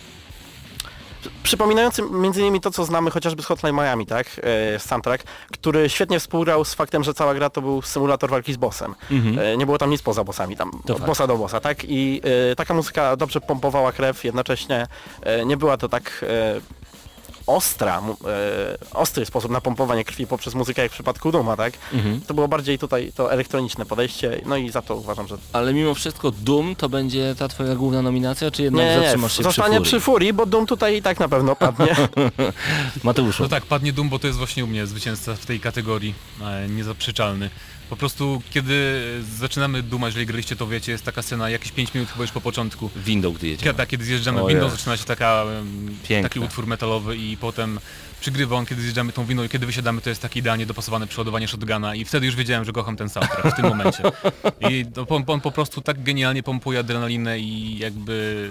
[1.43, 4.27] przypominający między innymi to, co znamy chociażby z Hotline Miami, tak?
[4.75, 8.57] E, soundtrack, który świetnie współgrał z faktem, że cała gra to był symulator walki z
[8.57, 8.95] bossem.
[9.11, 9.39] Mhm.
[9.39, 11.07] E, nie było tam nic poza bossami, tam To od fakt.
[11.07, 11.79] bossa do bossa, tak?
[11.85, 12.21] I
[12.53, 14.87] e, taka muzyka dobrze pompowała krew, jednocześnie
[15.23, 16.61] e, nie była to tak e,
[17.49, 21.75] ostra, e, ostry sposób na pompowanie krwi poprzez muzykę jak w przypadku Duma, tak?
[21.93, 22.21] Mhm.
[22.21, 25.95] To było bardziej tutaj to elektroniczne podejście, no i za to uważam, że Ale mimo
[25.95, 29.91] wszystko Doom to będzie ta twoja główna nominacja, czy jednak nie, zatrzymasz się zostanie przy
[29.91, 30.19] przy Fury?
[30.19, 31.97] Furii, bo Doom tutaj i tak na pewno padnie.
[33.05, 36.15] Mateuszu, No tak, padnie Doom, bo to jest właśnie u mnie zwycięzca w tej kategorii,
[36.43, 37.51] e, niezaprzeczalny.
[37.91, 39.03] Po prostu kiedy
[39.39, 42.41] zaczynamy Duma, jeżeli graliście to wiecie, jest taka scena jakieś 5 minut chyba już po
[42.41, 42.91] początku.
[42.97, 43.65] windą gdy jedzie.
[43.65, 45.45] Kiedy, kiedy zjeżdżamy windą, zaczyna się taka,
[46.09, 46.29] Piękne.
[46.29, 47.81] taki utwór metalowy i potem
[48.21, 51.49] przygrywa on, kiedy zjeżdżamy tą windą i kiedy wysiadamy, to jest takie idealnie dopasowane przeładowanie
[51.49, 54.03] shotguna i wtedy już wiedziałem, że kocham ten soundtrack w tym momencie.
[54.71, 58.51] I on, on po prostu tak genialnie pompuje adrenalinę i jakby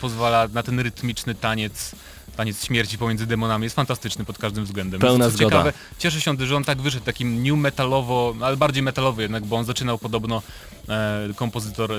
[0.00, 1.94] pozwala na ten rytmiczny taniec,
[2.36, 3.64] taniec śmierci pomiędzy demonami.
[3.64, 5.00] Jest fantastyczny pod każdym względem.
[5.00, 5.50] Pełna Co zgoda.
[5.50, 9.56] Ciekawe, cieszę się, że on tak wyszedł takim new metalowo, ale bardziej metalowy jednak, bo
[9.56, 10.42] on zaczynał podobno
[10.88, 11.96] e, kompozytor e,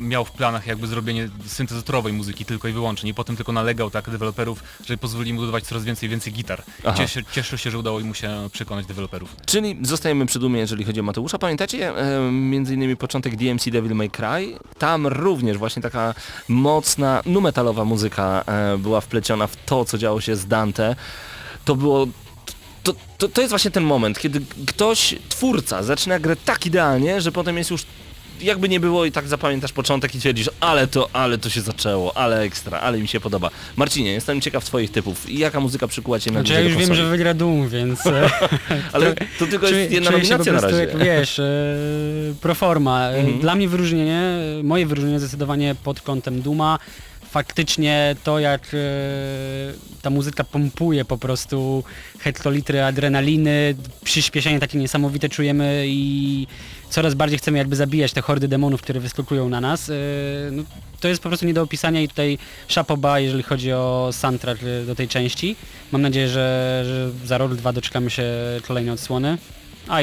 [0.00, 4.10] miał w planach jakby zrobienie syntezatorowej muzyki tylko i wyłącznie i potem tylko nalegał tak
[4.10, 6.62] deweloperów, żeby pozwolili mu dodawać coraz więcej i więcej gitar.
[6.96, 9.36] Cieszę, cieszę się, że udało mu się przekonać deweloperów.
[9.46, 11.38] Czyli zostajemy przy Dumie, jeżeli chodzi o Mateusza.
[11.38, 14.58] Pamiętacie e, między innymi początek DMC Devil May Cry?
[14.78, 16.14] Tam również właśnie taka
[16.48, 20.96] mocna, numetalowa muzyka e, była wpleciona w to, co działo się z Dante.
[21.64, 22.06] To było...
[22.82, 27.32] To, to, to jest właśnie ten moment, kiedy ktoś, twórca, zaczyna grę tak idealnie, że
[27.32, 27.86] potem jest już
[28.42, 32.16] jakby nie było i tak zapamiętasz początek i twierdzisz, ale to, ale to się zaczęło,
[32.16, 33.50] ale ekstra, ale mi się podoba.
[33.76, 35.30] Marcinie, jestem ciekaw twoich typów.
[35.30, 38.06] Jaka muzyka przykuła cię na Znaczy ja grę już wiem, że wygra Doom, więc...
[38.06, 38.30] e,
[38.92, 40.76] Ale to tylko jest jedna nominacja na razie.
[40.76, 41.44] Jak, wiesz, e,
[42.40, 43.10] proforma.
[43.10, 43.38] E, Mhm.
[43.40, 44.22] Dla mnie wyróżnienie,
[44.62, 46.78] moje wyróżnienie zdecydowanie pod kątem Duma.
[47.30, 48.78] Faktycznie to jak e,
[50.02, 51.84] ta muzyka pompuje po prostu
[52.18, 53.74] hektolitry adrenaliny,
[54.04, 56.46] przyspieszenie takie niesamowite czujemy i
[56.90, 59.90] coraz bardziej chcemy jakby zabijać te hordy demonów, które wyskakują na nas.
[59.90, 59.94] E,
[60.52, 60.62] No,
[61.00, 64.86] to jest po prostu nie do opisania i tutaj szapoba, jeżeli chodzi o soundtrack e,
[64.86, 65.56] do tej części.
[65.92, 68.24] Mam nadzieję, że, że za rok, dwa doczekamy się
[68.66, 69.38] kolejnej odsłony.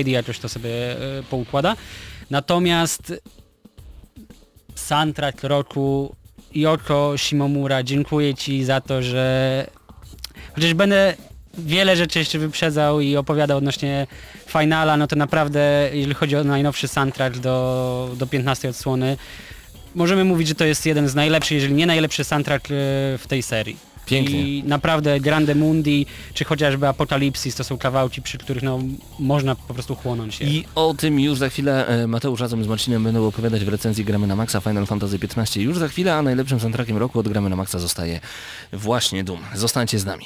[0.01, 1.75] ID jakoś to sobie e, poukłada.
[2.29, 3.13] Natomiast
[4.75, 6.15] soundtrack roku
[6.55, 9.67] Yoko Shimomura, dziękuję Ci za to, że
[10.55, 11.15] chociaż będę
[11.57, 14.07] wiele rzeczy jeszcze wyprzedzał i opowiadał odnośnie
[14.47, 19.17] finala, no to naprawdę, jeżeli chodzi o najnowszy soundtrack do, do 15 odsłony,
[19.95, 22.71] możemy mówić, że to jest jeden z najlepszych, jeżeli nie najlepszy soundtrack e,
[23.17, 23.77] w tej serii.
[24.05, 24.41] Pięknie.
[24.41, 28.79] I naprawdę Grande Mundi, czy chociażby Apokalipsis, to są kawałki, przy których no,
[29.19, 30.47] można po prostu chłonąć je.
[30.47, 34.05] I o tym już za chwilę e, Mateusz razem z Marcinem będą opowiadać w recenzji
[34.05, 37.49] Gramy na Maxa Final Fantasy XV już za chwilę, a najlepszym soundtrackiem roku od Gramy
[37.49, 38.19] na Maxa zostaje
[38.73, 39.39] właśnie Doom.
[39.55, 40.25] Zostańcie z nami.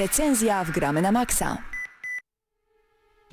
[0.00, 1.58] Recenzja w Gramy na Maxa.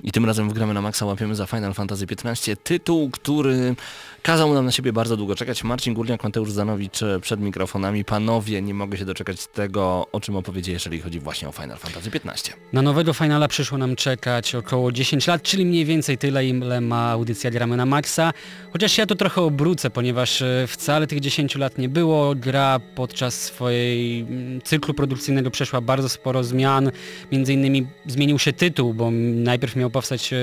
[0.02, 3.76] I tym razem w Gramy na Maxa łapiemy za Final Fantasy XV tytuł, który
[4.22, 5.64] kazał nam na siebie bardzo długo czekać.
[5.64, 8.04] Marcin Górniak, Mateusz Zanowicz e, przed mikrofonami.
[8.04, 12.10] Panowie, nie mogę się doczekać tego, o czym opowiedzieć, jeżeli chodzi właśnie o Final Fantasy
[12.24, 12.52] XV.
[12.72, 17.10] Na nowego finala przyszło nam czekać około 10 lat, czyli mniej więcej tyle, ile ma
[17.10, 18.32] audycja Gramy na Maxa.
[18.72, 22.34] Chociaż ja to trochę obrócę, ponieważ e, wcale tych 10 lat nie było.
[22.34, 26.90] Gra podczas swojej mm, cyklu produkcyjnego przeszła bardzo sporo zmian.
[27.32, 30.36] Między innymi zmienił się tytuł, bo najpierw miał powstać, e,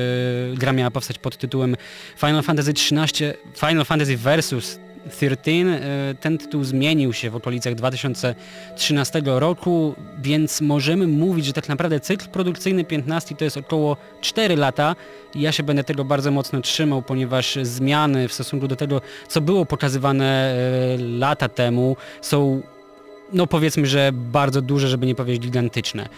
[0.55, 1.75] gra miała powstać pod tytułem
[2.17, 3.33] Final Fantasy XIII,
[3.67, 4.79] Final Fantasy Versus
[5.11, 5.51] 13.
[5.51, 11.99] E, Ten tytuł zmienił się w okolicach 2013 roku, więc możemy mówić, że tak naprawdę
[11.99, 14.95] cykl produkcyjny 15 to jest około 4 lata
[15.35, 19.41] i ja się będę tego bardzo mocno trzymał, ponieważ zmiany w stosunku do tego, co
[19.41, 22.61] było pokazywane e, lata temu są
[23.33, 26.09] no powiedzmy, że bardzo duże, żeby nie powiedzieć gigantyczne.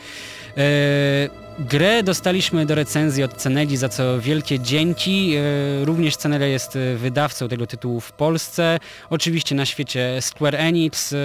[0.58, 5.36] E, grę dostaliśmy do recenzji od Ceneli, za co wielkie dzięki.
[5.36, 8.80] E, również Cenele jest e, wydawcą tego tytułu w Polsce.
[9.10, 11.14] Oczywiście na świecie Square Enix.
[11.14, 11.18] E,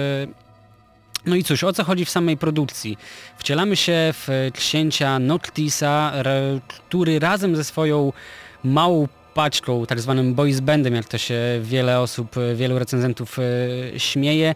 [1.25, 2.97] no i cóż, o co chodzi w samej produkcji?
[3.37, 6.13] Wcielamy się w księcia Noctisa,
[6.67, 8.13] który razem ze swoją
[8.63, 13.37] małą paczką, tak zwanym boys bandem, jak to się wiele osób, wielu recenzentów
[13.97, 14.55] śmieje,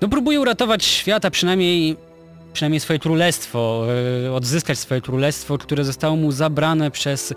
[0.00, 1.96] no próbuje uratować świata, przynajmniej
[2.52, 3.86] przynajmniej swoje królestwo,
[4.26, 7.34] e, odzyskać swoje królestwo, które zostało mu zabrane przez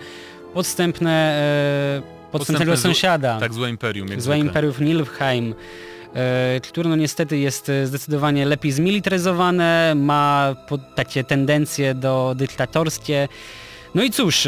[0.53, 2.01] podstępne, e,
[2.31, 3.39] podstępnego Podstępne sąsiada.
[3.39, 4.37] Tak, złe imperium, Złe zwykle.
[4.37, 5.55] imperium Nilfheim,
[6.15, 10.55] e, które no niestety jest zdecydowanie lepiej zmilitaryzowane, ma
[10.95, 13.27] takie tendencje do dyktatorskie.
[13.95, 14.47] No i cóż,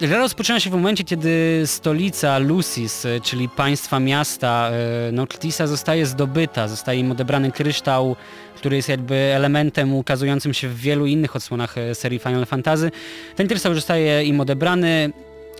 [0.00, 4.70] gra rozpoczyna się w momencie, kiedy stolica Lucis, e, czyli państwa miasta
[5.08, 8.16] e, Noctisa zostaje zdobyta, zostaje im odebrany kryształ,
[8.56, 12.90] który jest jakby elementem ukazującym się w wielu innych odsłonach e, serii Final Fantasy.
[13.36, 15.12] Ten kryształ zostaje im odebrany,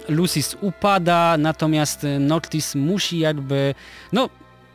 [0.08, 3.74] Lucis upada, natomiast Noctis musi jakby,
[4.12, 4.28] no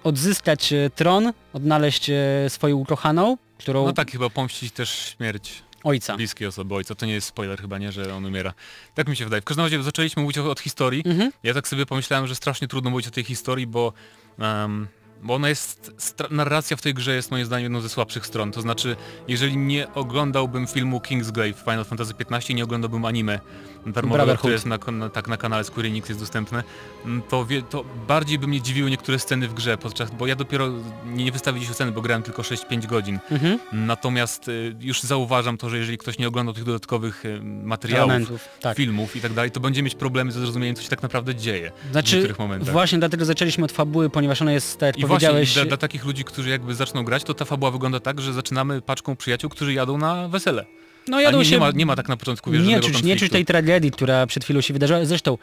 [0.03, 2.12] odzyskać tron, odnaleźć
[2.47, 6.16] swoją ukochaną, którą No tak, chyba pomścić też śmierć ojca.
[6.18, 6.96] bliskiej osoby ojca.
[6.96, 8.54] To nie jest spoiler chyba, nie, że on umiera.
[8.96, 9.42] Tak mi się wydaje.
[9.42, 11.04] W każdym razie zaczęliśmy mówić od historii.
[11.06, 11.32] Mhm.
[11.44, 13.94] Ja tak sobie pomyślałem, że strasznie trudno mówić o tej historii, bo,
[14.40, 14.88] em,
[15.24, 15.92] bo ona jest,
[16.32, 18.52] narracja w tej grze jest moim zdaniem jedną ze słabszych stron.
[18.52, 18.96] To znaczy,
[19.28, 23.40] jeżeli nie oglądałbym filmu Kingsglaive Final Fantasy XV, nie oglądałbym anime
[23.86, 24.38] Brotherhood.
[24.38, 26.64] które jest na, na, tak na kanale Square Enix jest dostępne,
[27.06, 30.36] mm, to, wie, to bardziej by mnie dziwiły niektóre sceny w grze, podczas, bo ja
[30.36, 30.68] dopiero
[31.06, 33.20] nie, nie wystawię dziś oceny, bo grałem tylko 6-5 godzin.
[33.32, 33.60] Mhm.
[33.72, 38.78] Natomiast y, już zauważam to, że jeżeli ktoś nie oglądał tych dodatkowych y, materiałów, tak.
[38.78, 41.72] filmów i tak dalej, to będzie mieć problemy ze zrozumieniem, co się tak naprawdę dzieje
[41.88, 42.74] w Znaczy, niektórych momentach.
[42.74, 45.54] właśnie dlatego zaczęliśmy od fabuły, ponieważ ona jest, tak jak I właśnie powiedziałeś...
[45.54, 48.82] dla, dla takich ludzi, którzy jakby zaczną grać, to ta fabuła wygląda tak, że zaczynamy
[48.82, 50.66] paczką przyjaciół, którzy jadą na wesele.
[51.08, 51.52] No jadą nie, się...
[51.52, 54.28] nie, ma, nie ma tak na początku wiesz, nie czuć, nie czuć tej tragedii, która
[54.28, 55.06] przed chwilą się wydarzyła.
[55.06, 55.38] Zresztą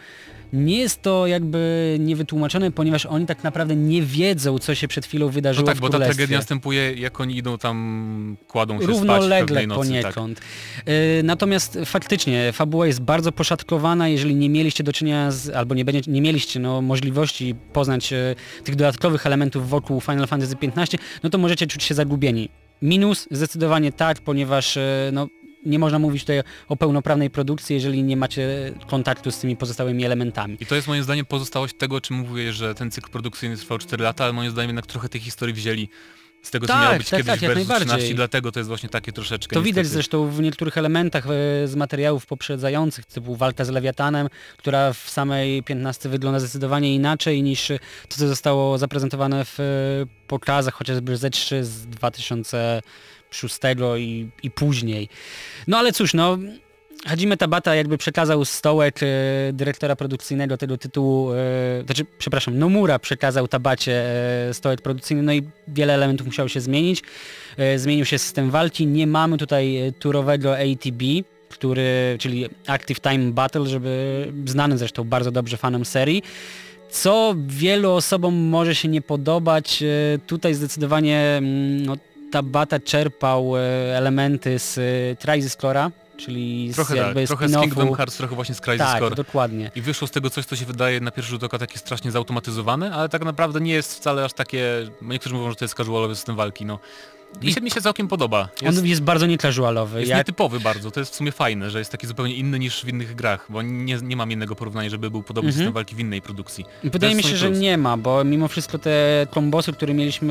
[0.52, 5.26] nie jest to jakby niewytłumaczone, ponieważ oni tak naprawdę nie wiedzą, co się przed chwilą
[5.26, 8.96] No wydarzyło tak, w bo ta tragedia następuje, jak oni idą tam, kładą się spać
[8.96, 9.92] Równolegle pewnej nocy.
[10.02, 10.14] Tak.
[10.14, 10.40] poniekąd.
[10.86, 10.92] Yy,
[11.22, 16.10] natomiast faktycznie fabuła jest bardzo poszatkowana, jeżeli nie mieliście do czynienia z, albo nie, będzie,
[16.12, 18.34] nie mieliście no, możliwości poznać e,
[18.64, 22.48] tych dodatkowych elementów wokół Final Fantasy XV, no to możecie czuć się zagubieni.
[22.82, 25.28] Minus zdecydowanie tak, ponieważ e, no,
[25.66, 30.56] nie można mówić tutaj o pełnoprawnej produkcji, jeżeli nie macie kontaktu z tymi pozostałymi elementami.
[30.60, 33.78] I to jest moim zdaniem pozostałość tego, o czym mówię, że ten cykl produkcyjny trwał
[33.78, 35.88] 4 lata, ale moim zdaniem jednak trochę tej historii wzięli
[36.42, 37.86] z tego, co Tak, miało być tak, kiedyś tak, jak wersji najbardziej.
[37.88, 39.94] 13 i dlatego to jest właśnie takie troszeczkę To widać niestety.
[39.94, 41.28] zresztą w niektórych elementach e,
[41.68, 47.66] z materiałów poprzedzających, typu walka z Lewiatanem, która w samej 15 wygląda zdecydowanie inaczej niż
[48.08, 49.64] to, co zostało zaprezentowane w e,
[50.26, 51.86] pokazach chociażby Z3 z
[53.30, 53.60] 2006
[53.98, 55.08] i, i później.
[55.66, 56.38] No ale cóż, no
[57.06, 59.06] Hadzime Tabata jakby przekazał stołek e,
[59.52, 61.36] dyrektora produkcyjnego tego tytułu, e,
[61.86, 63.92] znaczy, przepraszam, Nomura przekazał Tabacie
[64.48, 67.02] e, stołek produkcyjny, no i wiele elementów musiało się zmienić.
[67.56, 71.02] E, zmienił się system walki, nie mamy tutaj e, turowego ATB,
[71.48, 76.22] który, czyli Active Time Battle, żeby znany zresztą bardzo dobrze fanom serii.
[76.90, 81.96] Co wielu osobom może się nie podobać, e, tutaj zdecydowanie mm, no,
[82.32, 83.60] Tabata czerpał e,
[83.96, 84.82] elementy z e,
[85.26, 87.60] Crisis Core'a, czyli Trochę z tak, jakby trochę z.
[87.60, 89.16] Kingdom Hearts, trochę właśnie z Crisis Tak, Core.
[89.16, 89.70] dokładnie.
[89.74, 92.92] I wyszło z tego coś, co się wydaje na pierwszy rzut oka takie strasznie zautomatyzowane,
[92.92, 96.36] ale tak naprawdę nie jest wcale aż takie, niektórzy mówią, że to jest casualowy system
[96.36, 96.78] walki, no.
[97.42, 98.48] Mi I- się, mi się całkiem podoba.
[98.62, 99.98] Jest, On jest bardzo niecasualowy.
[99.98, 102.84] jest Jak nietypowy bardzo, to jest w sumie fajne, że jest taki zupełnie inny niż
[102.84, 105.58] w innych grach, bo nie, nie mam innego porównania, żeby był podobny Mhm.
[105.58, 106.64] system walki w innej produkcji.
[106.84, 107.58] Wydaje mi się, że plus.
[107.58, 110.28] nie ma, bo mimo wszystko te kombosy, które mieliśmy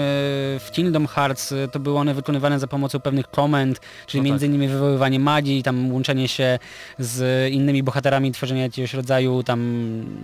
[0.59, 4.67] w Kingdom Hearts, to były one wykonywane za pomocą pewnych komend, czyli No między innymi
[4.67, 6.59] wywoływanie magii, tam łączenie się
[6.99, 9.59] z innymi bohaterami, tworzenie jakiegoś rodzaju tam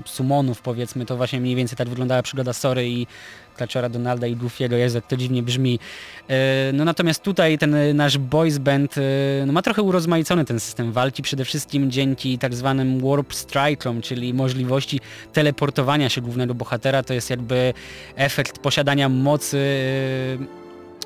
[0.06, 3.08] summonów powiedzmy, to właśnie mniej więcej tak wyglądała przygoda Sory i
[3.54, 5.80] Klaczora Donalda i Goofiego, Jezu, jak to dziwnie brzmi.
[6.30, 9.02] E, No natomiast tutaj ten nasz boys band e,
[9.46, 14.34] no, ma trochę urozmaicony ten system walki, przede wszystkim dzięki tak zwanym warp strike'om, czyli
[14.34, 15.00] możliwości
[15.34, 17.74] teleportowania się głównego bohatera, to jest jakby
[18.16, 19.58] efekt posiadania mocy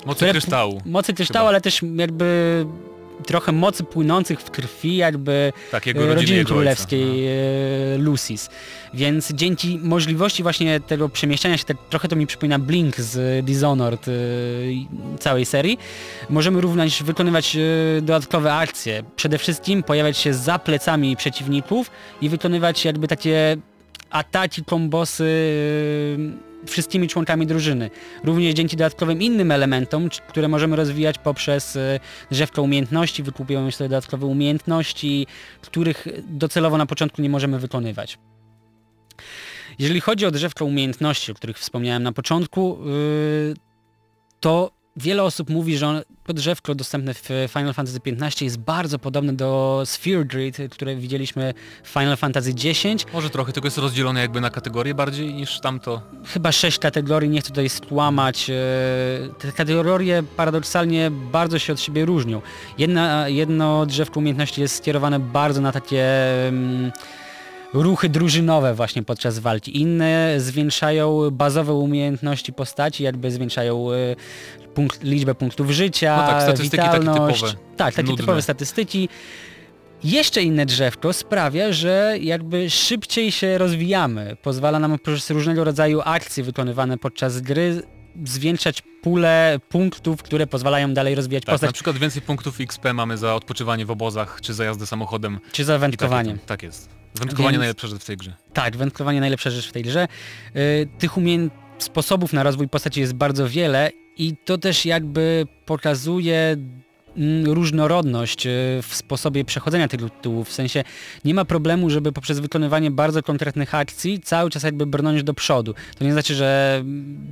[0.04, 0.80] e, Mocy kryształu.
[0.86, 1.48] mocy kryształu, Chyba.
[1.48, 2.66] ale też jakby
[3.26, 7.94] trochę mocy płynących w krwi jakby Tak, e, rodziny, rodziny królewskiej Ojca.
[7.94, 8.50] e, Lucis.
[8.94, 14.06] Więc dzięki możliwości właśnie tego przemieszczania się, tak, trochę to mi przypomina Blink z Dishonored
[14.08, 14.12] e,
[14.70, 14.88] i
[15.20, 15.78] całej serii,
[16.30, 17.56] możemy również wykonywać
[18.02, 19.02] dodatkowe akcje.
[19.16, 21.90] Przede wszystkim pojawiać się za plecami przeciwników
[22.20, 23.56] i wykonywać jakby takie
[24.10, 25.24] ataki, kombosy
[26.66, 27.90] wszystkimi członkami drużyny.
[28.24, 32.00] Również dzięki dodatkowym innym elementom, które możemy rozwijać poprzez e,
[32.30, 35.26] drzewko umiejętności, wykupują sobie dodatkowe umiejętności,
[35.60, 38.18] których docelowo na początku nie możemy wykonywać.
[39.78, 43.54] Jeżeli chodzi o drzewko umiejętności, o których wspomniałem na początku, yy,
[44.40, 48.98] to wiele osób mówi, że on- to drzewko dostępne w Final Fantasy XV jest bardzo
[48.98, 52.84] podobne do Sphere Grid, które widzieliśmy w Final Fantasy X.
[53.12, 56.02] Może trochę, tylko jest rozdzielone jakby na kategorie bardziej niż tamto.
[56.26, 58.50] Chyba sześć kategorii, nie chcę tutaj skłamać.
[58.50, 58.54] e,
[59.38, 62.42] Te kategorie paradoksalnie bardzo się od siebie różnią.
[62.78, 66.04] Jedna, jedno drzewko umiejętności jest skierowane bardzo na takie
[66.48, 66.92] mm,
[67.74, 69.80] ruchy drużynowe właśnie podczas walki.
[69.80, 73.96] Inne zwiększają bazowe umiejętności postaci, jakby zwiększają e,
[74.74, 77.40] punkt, liczbę punktów życia, No tak, statystyki takie witalność.
[77.40, 78.22] typowe, Tak, takie nudne.
[78.22, 79.08] typowe statystyki.
[80.04, 84.36] Jeszcze inne drzewko sprawia, że jakby szybciej się rozwijamy.
[84.42, 87.82] Pozwala nam poprzez różnego rodzaju akcje wykonywane podczas gry
[88.24, 93.16] zwiększać pulę punktów, które pozwalają dalej rozwijać Tak, na postać, przykład więcej punktów XP mamy
[93.16, 95.38] za odpoczywanie w obozach, czy za jazdę samochodem.
[95.52, 96.30] czy za wędkowanie.
[96.30, 96.88] tam- Tak jest.
[97.18, 98.32] Wędkowanie Więc- najlepsze rzecz w tej grze.
[98.52, 100.08] Tak, wędkowanie najlepsza rzecz w tej grze.
[100.56, 101.12] Y, tych
[101.78, 106.56] sposobów na rozwój postaci jest bardzo wiele i to też jakby pokazuje
[107.16, 108.50] mm, różnorodność e,
[108.82, 110.44] w sposobie przechodzenia tego tytułu.
[110.44, 110.84] W sensie
[111.24, 115.74] nie ma problemu, żeby poprzez wykonywanie bardzo konkretnych akcji cały czas jakby brnąć do przodu.
[115.98, 116.84] To nie znaczy, że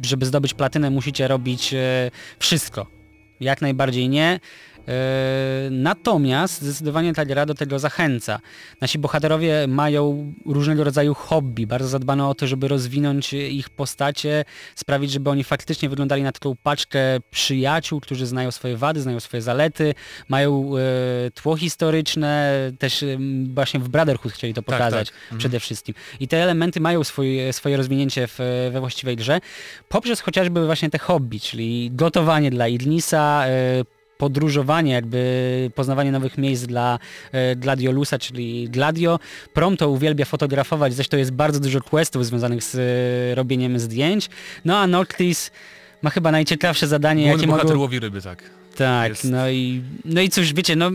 [0.02, 2.86] żeby zdobyć platynę musicie robić e, wszystko.
[3.40, 4.40] Jak najbardziej nie.
[4.88, 8.40] E, Natomiast zdecydowanie ta gra do tego zachęca.
[8.80, 11.66] Nasi bohaterowie mają różnego rodzaju hobby.
[11.66, 16.56] Bardzo zadbano o to, żeby rozwinąć ich postacie, sprawić, żeby oni faktycznie wyglądali na taką
[16.62, 16.98] paczkę
[17.30, 19.94] przyjaciół, którzy znają swoje wady, znają swoje zalety,
[20.28, 23.06] mają e, tło historyczne, też e,
[23.54, 25.18] właśnie w Brotherhood chcieli to Tak, pokazać tak.
[25.22, 25.38] Mhm.
[25.38, 25.94] przede wszystkim.
[26.20, 28.38] I te elementy mają swój, swoje rozwinięcie w,
[28.72, 29.40] we właściwej grze,
[29.88, 33.44] poprzez chociażby właśnie te hobby, czyli gotowanie dla Idnisa,
[34.18, 36.98] podróżowanie, jakby poznawanie nowych miejsc dla
[37.32, 39.18] e, Gladiolusa, czyli Gladio.
[39.52, 44.28] Prompto uwielbia fotografować, zresztą jest bardzo dużo questów związanych z e, robieniem zdjęć.
[44.64, 45.50] No a Noctis
[46.02, 47.80] ma chyba najciekawsze zadanie, Główny jakie bohater mogą...
[47.80, 48.42] łowi ryby, tak.
[48.76, 50.90] Tak, jest- no i, no i cóż, wiecie, no...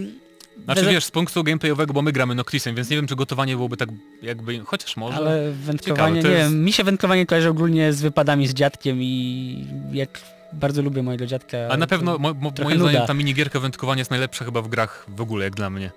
[0.66, 3.78] Znaczy wiesz, z punktu gameplayowego, bo my gramy Noctisem, więc nie wiem czy gotowanie byłoby
[3.78, 3.90] tak
[4.22, 5.18] jakby, chociaż może.
[5.18, 8.98] Ale wędkowanie, Ciekawe, nie jest- wiem, mi się wędkowanie kojarzy ogólnie z wypadami z dziadkiem
[9.02, 10.20] i jak
[10.54, 11.58] bardzo lubię mojego dziadka.
[11.70, 15.06] A na pewno mo, mo, moim zdaniem ta minigierka wędkowania jest najlepsza chyba w grach
[15.08, 15.92] w ogóle, jak dla mnie.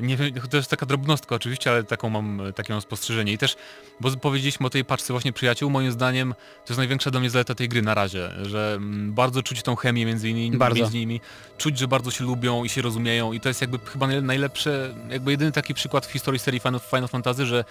[0.00, 3.32] Nie wiem, to jest taka drobnostka oczywiście, ale taką mam, takie mam spostrzeżenie.
[3.32, 3.56] I też,
[4.00, 7.54] bo powiedzieliśmy o tej paczce właśnie przyjaciół, moim zdaniem to jest największa dla mnie zaleta
[7.54, 10.80] tej gry na razie, że mm, bardzo czuć tą chemię między innymi, Bardzo.
[10.80, 11.20] między nimi,
[11.58, 14.94] czuć, że bardzo się lubią i się rozumieją i to jest jakby chyba naj- najlepsze,
[15.10, 17.64] jakby jedyny taki przykład w historii serii Final, Final Fantasy, że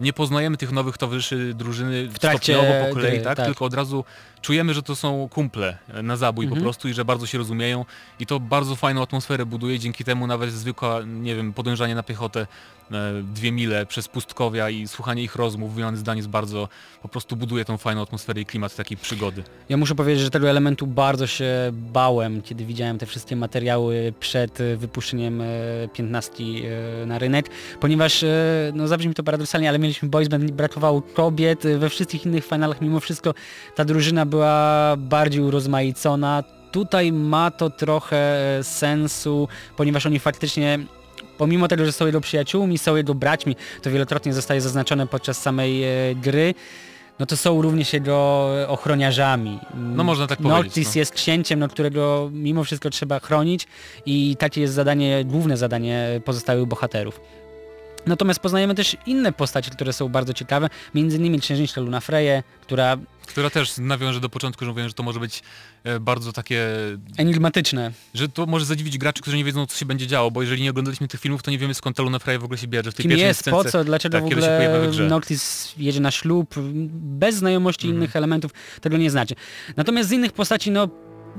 [0.00, 3.36] nie poznajemy tych nowych towarzyszy drużyny W trakcie stopniowo po kolei, tak?
[3.36, 3.46] tak.
[3.46, 4.04] Tylko od razu
[4.42, 6.60] czujemy, że to są kumple e, na zabój Mhm.
[6.60, 7.84] po prostu i że bardzo się rozumieją
[8.20, 12.46] i to bardzo fajną atmosferę buduje, dzięki temu nawet zwykła, nie wiem, podążanie na piechotę
[13.34, 16.68] dwie mile przez pustkowia i słuchanie ich rozmów, wymiany zdań jest bardzo,
[17.02, 19.42] po prostu buduje tą fajną atmosferę i klimat takiej przygody.
[19.68, 24.60] Ja muszę powiedzieć, że tego elementu bardzo się bałem, kiedy widziałem te wszystkie materiały przed
[24.60, 25.44] e, wypuszczeniem e,
[25.92, 31.02] 15 e, na rynek, ponieważ, e, no zabrzmi to paradoksalnie, ale mieliśmy boys band, brakowało
[31.02, 33.34] kobiet, e, we wszystkich innych finalach mimo wszystko
[33.74, 36.44] ta drużyna była bardziej urozmaicona.
[36.72, 38.16] Tutaj ma to trochę
[38.58, 40.78] e, sensu, ponieważ oni faktycznie
[41.38, 45.84] pomimo tego, że są jego przyjaciółmi, są jego braćmi, to wielokrotnie zostaje zaznaczone podczas samej
[45.84, 46.54] e, gry,
[47.18, 49.58] no to są również jego ochroniarzami.
[49.74, 50.98] No można tak powiedzieć, Noctis no.
[50.98, 53.66] jest księciem, no, którego mimo wszystko trzeba chronić
[54.06, 57.20] i takie jest zadanie, główne zadanie pozostałych bohaterów.
[58.06, 62.96] Natomiast poznajemy też inne postacie, które są bardzo ciekawe, między innymi księżniczkę Luna Freję, która
[63.26, 65.42] Która też nawiąże do początku, że mówiłem, że to może być
[65.84, 66.66] e, bardzo takie,
[67.18, 67.92] enigmatyczne.
[68.14, 70.70] że to może zadziwić graczy, którzy nie wiedzą co się będzie działo, bo jeżeli nie
[70.70, 72.94] oglądaliśmy tych filmów, to nie wiemy skąd ta Luna Freya w ogóle się bierze w
[72.94, 73.64] tej Kim pierwszej jest, scence.
[73.64, 74.90] po co, dlaczego tak, w ogóle.
[75.08, 76.54] Noctis jedzie na ślub,
[76.92, 78.02] bez znajomości Mhm.
[78.02, 78.50] innych elementów,
[78.80, 79.34] tego nie znaczy.
[79.76, 80.88] Natomiast z innych postaci, no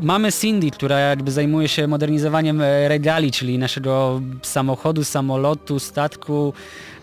[0.01, 6.53] mamy Cindy, która jakby zajmuje się modernizowaniem e, regali, czyli naszego samochodu, samolotu, statku.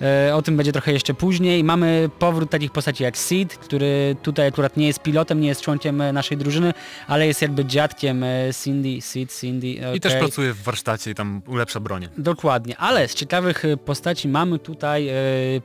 [0.03, 1.65] E, o tym będzie trochę jeszcze później.
[1.65, 6.01] Mamy powrót takich postaci jak Sid, który tutaj akurat nie jest pilotem, nie jest członkiem
[6.01, 6.73] e, naszej drużyny,
[7.07, 8.25] ale jest jakby dziadkiem
[8.63, 9.69] Cindy, Sid, Cindy.
[9.95, 12.09] I też pracuje w warsztacie i tam ulepsza bronię.
[12.19, 15.11] Dokładnie, ale z ciekawych postaci mamy tutaj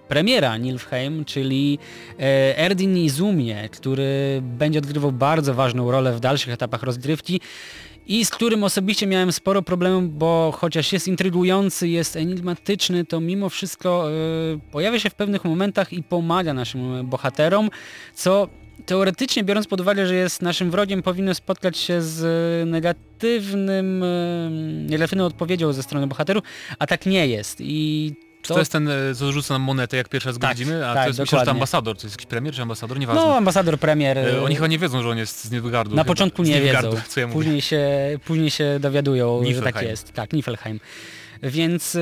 [0.07, 1.79] premiera Nilfheim, czyli
[2.55, 7.16] Erdin Izumie, który będzie odgrywał bardzo ważną rolę w dalszych etapach rozgrywki
[8.07, 13.49] i z którym osobiście miałem sporo problemów, bo chociaż jest intrygujący, jest enigmatyczny, to mimo
[13.49, 14.13] wszystko e,
[14.71, 17.69] pojawia się w pewnych momentach i pomaga naszym bohaterom,
[18.13, 18.49] co
[18.85, 24.49] teoretycznie biorąc pod uwagę, że jest naszym wrogiem, powinno spotkać się z negatywnym, e,
[24.89, 26.43] negatywną odpowiedzią ze strony bohaterów,
[26.79, 27.57] a tak nie jest.
[27.61, 28.13] I
[28.47, 30.87] Czy to jest ten, e, co rzuca nam monetę, jak pierwszy raz Tak, widzimy?
[30.87, 33.21] A tak, to jest, myślę, że to ambasador, to jest jakiś premier czy ambasador, nieważne.
[33.21, 34.17] no, ambasador premier.
[34.17, 35.95] E, e, Oni chyba nie wiedzą, że on jest z Nilfgaardu.
[35.95, 36.11] na chyba.
[36.13, 36.91] początku nie wiedzą.
[37.07, 37.33] Co ja mówię.
[37.39, 37.89] później, się,
[38.25, 40.13] później się dowiadują, że tak jest.
[40.13, 40.79] Tak, Niflheim.
[41.43, 41.99] Więc e,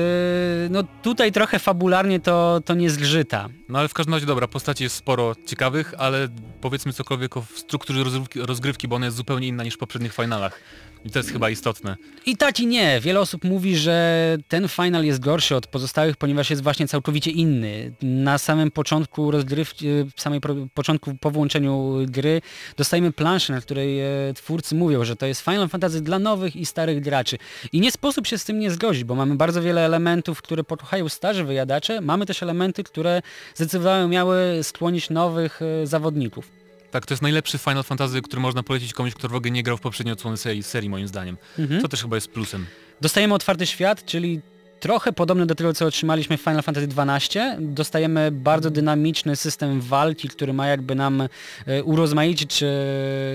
[0.70, 3.48] no tutaj trochę fabularnie to, to nie zgrzyta.
[3.68, 6.28] No ale w każdym razie dobra, postaci jest sporo ciekawych, ale
[6.60, 10.60] powiedzmy cokolwiek o strukturze rozgrywki, rozgrywki, bo ona jest zupełnie inna niż w poprzednich finalach.
[11.06, 11.96] I to jest chyba istotne.
[12.26, 13.00] I tak i nie.
[13.00, 17.92] Wiele osób mówi, że ten final jest gorszy od pozostałych, ponieważ jest właśnie całkowicie inny.
[18.02, 20.40] Na samym początku rozgrywki, w samej
[20.74, 22.42] początku po włączeniu gry
[22.76, 26.66] dostajemy planszę, na której e, twórcy mówią, że to jest Final Fantasy dla nowych i
[26.66, 27.38] starych graczy.
[27.72, 31.08] I nie sposób się z tym nie zgodzić, bo mamy bardzo wiele elementów, które pokochają
[31.08, 33.22] starzy wyjadacze, mamy też elementy, które
[33.54, 36.48] zdecydowanie miały skłonić nowych e, zawodników.
[36.90, 39.76] Tak, to jest najlepszy Final Fantasy, który można polecić komuś, kto w ogóle nie grał
[39.76, 41.36] w poprzedniej odsłony serii, serii moim zdaniem.
[41.58, 41.80] Mhm.
[41.80, 42.66] Co też chyba jest plusem.
[43.00, 44.40] Dostajemy otwarty świat, czyli
[44.80, 47.40] trochę podobny do tego, co otrzymaliśmy w Final Fantasy XII.
[47.58, 51.28] Dostajemy bardzo dynamiczny system walki, który ma jakby nam
[51.66, 52.66] e, urozmaicić e,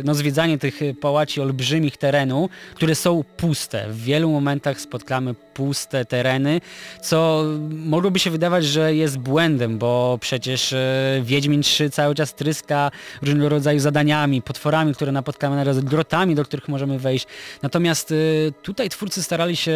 [0.04, 3.90] no, zwiedzanie tych pałaci olbrzymich terenu, które są puste.
[3.90, 6.62] W wielu momentach spotkamy puste tereny,
[7.02, 12.92] co mogłoby się wydawać, że jest błędem, bo przecież e, Wiedźmin 3 cały czas tryska
[13.22, 17.28] różnego rodzaju zadaniami, potworami, które napotkamy naraz, grotami, do których możemy wejść.
[17.62, 18.14] Natomiast
[18.62, 19.76] tutaj twórcy starali się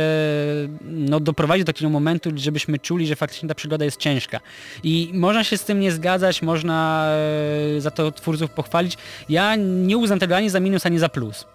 [0.81, 4.39] no, doprowadzić do takiego momentu, żebyśmy czuli, że faktycznie ta przygoda jest ciężka.
[4.83, 7.07] I można się z tym nie zgadzać, można
[7.77, 8.97] e, za to twórców pochwalić.
[9.29, 11.45] Ja nie uznam tego ani za minus, ani za plus.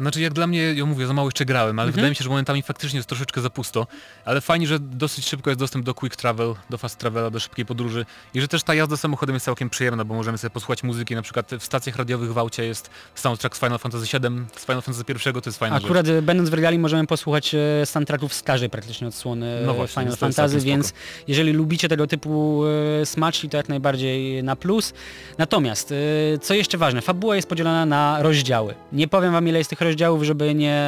[0.00, 2.30] Znaczy jak dla mnie, ja mówię, za mało jeszcze grałem, ale wydaje mi się, że
[2.30, 3.86] momentami faktycznie jest troszeczkę za pusto,
[4.24, 7.66] ale fajnie, że dosyć szybko jest dostęp do quick travel, do fast travela, do szybkiej
[7.66, 11.14] podróży i że też ta jazda samochodem jest całkiem przyjemna, bo możemy sobie posłuchać muzyki,
[11.14, 14.82] na przykład w stacjach radiowych w aucie jest soundtrack z Final Fantasy VII, z Final
[14.82, 16.16] Fantasy I, to jest fajna Akurat rzecz.
[16.16, 20.02] e, będąc w regali możemy posłuchać e, soundtracków z każdej praktycznie odsłony No e, właśnie,
[20.02, 20.92] Final Fantasy, więc
[21.28, 22.62] jeżeli lubicie tego typu
[23.04, 24.92] smaczki, to jak najbardziej na plus.
[25.38, 25.94] Natomiast,
[26.42, 28.74] co jeszcze ważne, fabuła jest podzielona na rozdziały.
[28.92, 29.87] Nie powiem wam ile jest tych rozdziałów,
[30.24, 30.82] żeby nie,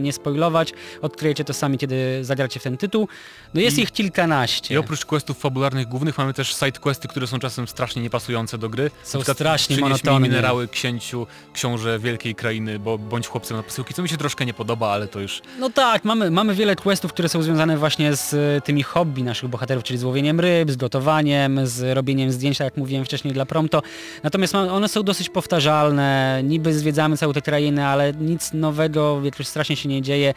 [0.00, 0.72] nie spoilować.
[1.02, 3.08] Odkryjecie to sami, kiedy zagracie w ten tytuł.
[3.54, 4.74] No jest ich kilkanaście.
[4.74, 8.68] I oprócz questów fabularnych głównych mamy też side questy, które są czasem strasznie niepasujące do
[8.68, 8.90] gry.
[9.02, 10.28] Są Na strasznie monotonne.
[10.28, 14.54] minerały księciu, książę wielkiej krainy, bo bądź chłopcem na posyłki, co mi się troszkę nie
[14.54, 15.40] podoba, ale to już...
[15.58, 19.48] No tak, mamy, mamy wiele questów, które są związane właśnie z e, tymi hobby naszych
[19.48, 23.46] bohaterów, czyli z łowieniem ryb, z gotowaniem, z robieniem zdjęć, tak jak mówiłem wcześniej dla
[23.46, 23.82] Prompto.
[24.22, 29.76] Natomiast one są dosyć powtarzalne, niby zwiedzamy całą tę krainę, ale nic nowego jakoś strasznie
[29.76, 30.34] się nie dzieje.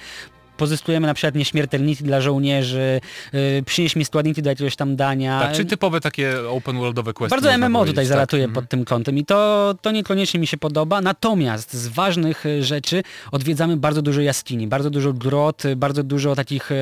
[0.57, 3.01] Pozyskujemy na przykład nieśmiertelniki dla żołnierzy,
[3.33, 5.39] yy, przynieś mi składniki do jakiegoś tam dania.
[5.39, 7.35] Tak, czy typowe takie open worldowe questy.
[7.41, 8.05] Bardzo MMO tutaj tak.
[8.05, 8.53] zalatuje Mhm.
[8.63, 11.01] pod tym kątem i to, to niekoniecznie mi się podoba.
[11.01, 16.35] Natomiast z ważnych y, rzeczy odwiedzamy bardzo dużo jaskini, bardzo dużo grot, y, bardzo dużo
[16.35, 16.75] takich y,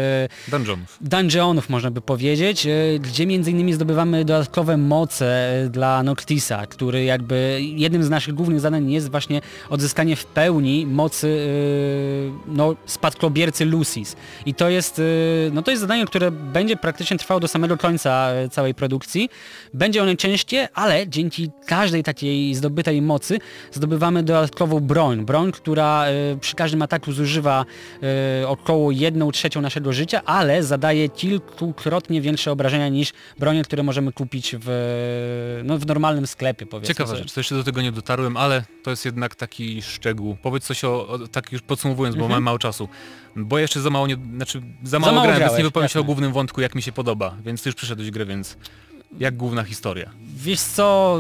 [0.47, 0.97] Dungeonów.
[1.01, 2.67] dungeonów można by powiedzieć,
[2.99, 8.91] gdzie między innymi zdobywamy dodatkowe moce dla Noctisa, który jakby jednym z naszych głównych zadań
[8.91, 11.47] jest właśnie odzyskanie w pełni mocy
[12.47, 14.15] no, spadkobiercy Lucis.
[14.45, 18.29] I to jest, y, no to jest zadanie, które będzie praktycznie trwało do samego końca
[18.45, 19.29] y, całej produkcji.
[19.73, 23.39] Będzie ono ciężkie, ale dzięki każdej takiej zdobytej mocy
[23.71, 25.25] zdobywamy dodatkową broń.
[25.25, 27.65] Broń, która y, przy każdym ataku zużywa
[28.41, 34.11] y, około 1 trzecią naszego życia, ale zadaje kilkukrotnie większe obrażenia niż bronie, które możemy
[34.11, 38.37] kupić w, no, w normalnym sklepie, powiedzmy Ciekawa rzecz, to jeszcze do tego nie dotarłem,
[38.37, 40.37] ale to jest jednak taki szczegół.
[40.41, 42.89] Powiedz coś o, o tak już podsumowując, bo mamy mało czasu.
[43.53, 45.99] Bo jeszcze za mało nie, znaczy za mało, mało grałem, więc grałeś, nie wypowiem się
[45.99, 48.57] o głównym wątku, jak mi się podoba, więc ty już przyszedłeś grę, więc
[49.19, 50.09] jak główna historia.
[50.37, 51.19] Wiesz co,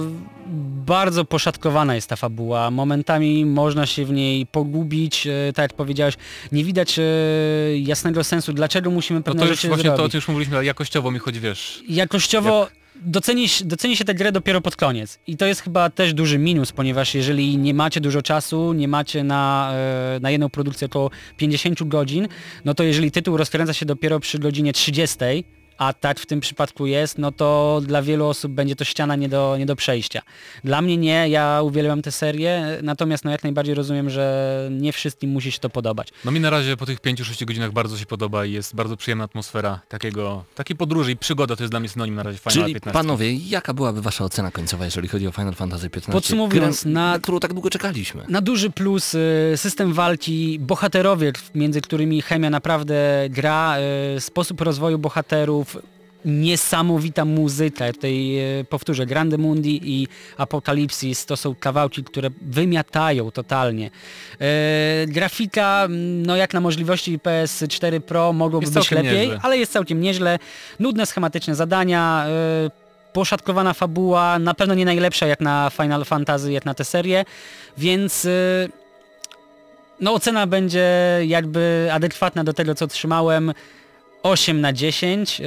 [0.85, 2.71] bardzo poszatkowana jest ta fabuła.
[2.71, 6.15] Momentami można się w niej pogubić, e, tak jak powiedziałeś,
[6.51, 7.03] nie widać e,
[7.77, 10.11] jasnego sensu, dlaczego musimy No pewne to już rzeczy właśnie to, o zrobić.
[10.11, 11.83] tym już mówiliśmy, ale jakościowo mi chodzi, wiesz.
[11.89, 12.67] Jakościowo
[13.05, 15.19] doceni, doceni się tę grę dopiero pod koniec.
[15.27, 19.23] I to jest chyba też duży minus, ponieważ jeżeli nie macie dużo czasu, nie macie
[19.23, 22.27] na, e, na jedną produkcję około 50 godzin,
[22.65, 25.17] no to jeżeli tytuł rozkręca się dopiero przy godzinie 30,
[25.77, 29.29] a tak w tym przypadku jest, no to dla wielu osób będzie to ściana nie
[29.29, 30.21] do, nie do przejścia.
[30.63, 35.29] Dla mnie nie, ja uwielbiam tę serię, natomiast no jak najbardziej rozumiem, że nie wszystkim
[35.29, 36.07] musi się to podobać.
[36.25, 39.23] No mi na razie po tych 5-6 godzinach bardzo się podoba i jest bardzo przyjemna
[39.23, 42.73] atmosfera takiego, takiej podróży i przygoda to jest dla mnie synonim na razie Final Czyli
[42.73, 42.91] 15.
[43.01, 46.11] panowie, jaka byłaby wasza ocena końcowa, jeżeli chodzi o Final Fantasy XV?
[46.11, 48.23] Podsumowując, Grę, na- na którą tak długo czekaliśmy.
[48.29, 52.95] Na duży plus y, system walki, bohaterowie, między którymi chemia naprawdę
[53.29, 53.75] gra,
[54.17, 55.62] y, sposób rozwoju bohaterów,
[56.25, 57.93] niesamowita muzyka.
[57.93, 60.07] Tutaj y, powtórzę, Grande Mundi i
[60.37, 63.89] Apokalipsis to są kawałki, które wymiatają totalnie.
[64.41, 65.87] Y, grafika,
[66.25, 69.39] no jak na możliwości PS4 Pro mogłoby Jest być lepiej, nieźle.
[69.43, 70.39] ale jest całkiem nieźle.
[70.79, 72.25] Nudne, schematyczne zadania,
[72.67, 77.25] y, poszatkowana fabuła, na pewno nie najlepsza jak na Final Fantasy, jak na tę serię,
[77.77, 78.27] więc
[79.99, 80.89] no ocena będzie
[81.25, 83.53] jakby adekwatna do tego, co otrzymałem.
[84.23, 85.41] 8 na 10.
[85.41, 85.43] Y,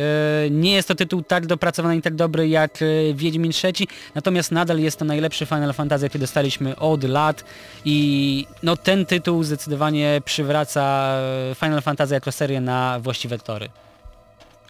[0.50, 4.78] Nie jest to tytuł tak dopracowany i tak dobry jak y, Wiedźmin III, natomiast nadal
[4.78, 7.44] jest to najlepszy Final Fantasy, jaki dostaliśmy od lat
[7.84, 11.14] i no ten tytuł zdecydowanie przywraca
[11.52, 13.68] y, Final Fantasy jako serię na właściwe tory.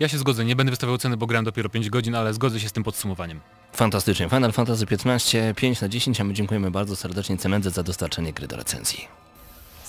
[0.01, 2.69] Ja się zgodzę, nie będę wystawiał ceny, bo grałem dopiero 5 godzin, ale zgodzę się
[2.69, 3.41] z tym podsumowaniem.
[3.73, 4.29] Fantastycznie.
[4.29, 8.47] Final Fantasy XV 5 na 10, a my dziękujemy bardzo serdecznie Cemendze za dostarczenie gry
[8.47, 9.09] do recenzji.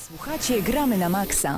[0.08, 1.58] Słuchacie Gramy na Maxa.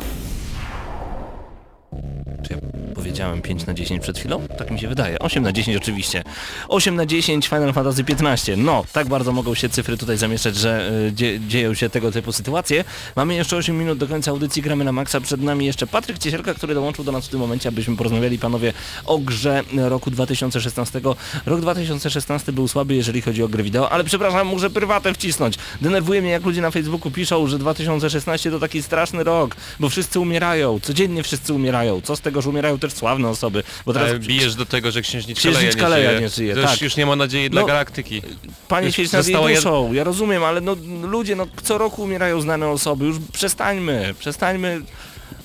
[2.47, 2.59] Czy ja
[2.95, 4.47] powiedziałem 5 na 10 przed chwilą?
[4.57, 5.19] Tak mi się wydaje.
[5.19, 6.23] 8 na 10 oczywiście.
[6.67, 8.57] 8 na 10 Final Fantasy 15.
[8.57, 12.31] No, tak bardzo mogą się cyfry tutaj zamieszczać, że y, dzie dzieją się tego typu
[12.31, 12.83] sytuacje.
[13.15, 15.21] Mamy jeszcze 8 minut do końca audycji, gramy na maksa.
[15.21, 18.73] Przed nami jeszcze Patryk Ciesielka, który dołączył do nas w tym momencie, abyśmy porozmawiali panowie
[19.05, 21.01] o grze roku 2016.
[21.45, 25.55] Rok 2016 był słaby, jeżeli chodzi o gry wideo, ale przepraszam, muszę prywatę wcisnąć.
[25.81, 30.19] Denerwuje mnie, jak ludzie na Facebooku piszą, że 2016 to taki straszny rok, bo wszyscy
[30.19, 31.78] umierają, codziennie wszyscy umierają.
[32.03, 33.63] Co z tego, że umierają też sławne osoby?
[33.85, 36.21] Bo teraz Ale bijesz do tego, że księżniczka, Księżniczka Leia nie żyje.
[36.21, 36.81] nie żyje, już, tak.
[36.81, 38.21] już nie ma nadziei dla No, galaktyki.
[38.67, 42.41] Panie świeć nad jej jed- duszą, ja rozumiem, ale no ludzie, no co roku umierają
[42.41, 44.81] znane osoby, już przestańmy, przestańmy,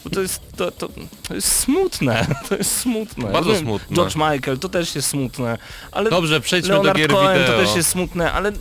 [0.05, 0.89] bo to jest, to, to,
[1.29, 3.25] to jest smutne, to jest smutne.
[3.25, 3.97] Bardzo Rozumiem, smutne.
[3.97, 5.59] George Michael, to też jest smutne,
[5.93, 7.57] ale Dobrze, przejdźmy Leonard do gier Cohen wideo.
[7.59, 8.53] to też jest smutne, ale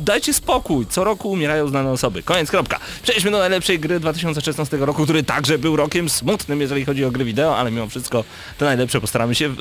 [0.00, 2.22] dajcie spokój, co roku umierają znane osoby.
[2.22, 2.78] Koniec, kropka.
[3.02, 7.24] Przejdźmy do najlepszej gry 2016 roku, który także był rokiem smutnym, jeżeli chodzi o gry
[7.24, 8.24] wideo, ale mimo wszystko
[8.58, 9.54] te najlepsze postaramy się,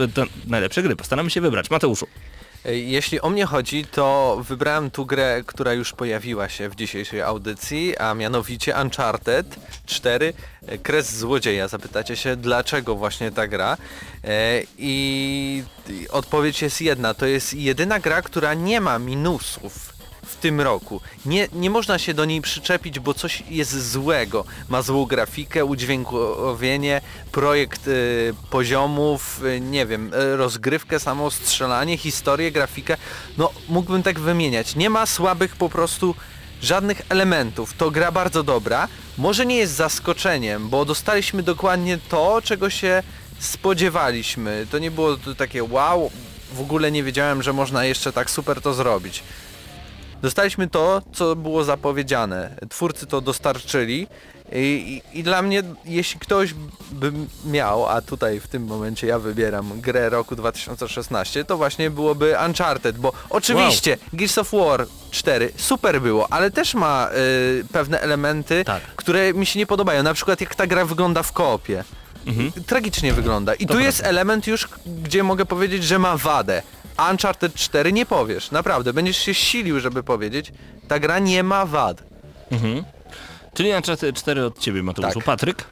[0.47, 1.69] najlepsze gry postaramy się wybrać.
[1.69, 2.07] Mateuszu.
[2.65, 7.21] E, Jeśli o mnie chodzi, to wybrałem tu grę, która już pojawiła się w dzisiejszej
[7.21, 10.33] audycji, a mianowicie Uncharted 4
[10.67, 11.67] e, Kres Złodzieja.
[11.67, 13.77] Zapytacie się, dlaczego właśnie ta gra?
[14.23, 15.63] E, I
[16.11, 17.13] odpowiedź jest jedna.
[17.13, 19.88] To jest jedyna gra, która nie ma minusów
[20.39, 21.01] tym roku.
[21.25, 24.45] Nie, nie można się do niej przyczepić, bo coś jest złego.
[24.69, 32.51] Ma złą grafikę, udźwiękowienie, projekt y, poziomów, y, nie wiem, y, rozgrywkę, samo strzelanie, historię,
[32.51, 32.97] grafikę.
[33.37, 34.75] No, mógłbym tak wymieniać.
[34.75, 36.15] Nie ma słabych po prostu
[36.61, 37.73] żadnych elementów.
[37.73, 38.87] To gra bardzo dobra.
[39.17, 43.03] Może nie jest zaskoczeniem, bo dostaliśmy dokładnie to, czego się
[43.39, 44.67] spodziewaliśmy.
[44.71, 46.11] To nie było takie wow,
[46.53, 49.23] w ogóle nie wiedziałem, że można jeszcze tak super to zrobić.
[50.22, 52.55] Dostaliśmy to, co było zapowiedziane.
[52.70, 54.07] Twórcy to dostarczyli
[54.51, 56.53] i, i, i dla mnie, jeśli ktoś
[56.91, 57.11] by
[57.45, 62.97] miał, a tutaj w tym momencie ja wybieram grę roku 2016, to właśnie byłoby Uncharted,
[62.97, 67.09] bo oczywiście Gears of War 4 super było, ale też ma
[67.61, 68.82] y, pewne elementy, Tak.
[68.95, 70.03] które mi się nie podobają.
[70.03, 71.84] Na przykład jak ta gra wygląda w koopie.
[72.65, 73.53] Tragicznie wygląda.
[73.53, 76.61] I tu jest element już, gdzie mogę powiedzieć, że ma wadę.
[77.11, 78.93] Uncharted 4 nie powiesz, naprawdę.
[78.93, 80.51] Będziesz się silił, żeby powiedzieć.
[80.87, 82.03] Ta gra nie ma wad.
[82.51, 82.83] Mhm.
[83.53, 85.19] Czyli Uncharted 4 od ciebie, Mateuszu.
[85.19, 85.23] Tak.
[85.23, 85.65] Patryk?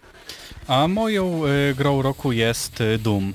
[0.68, 3.34] A moją y, grą roku jest y, Doom.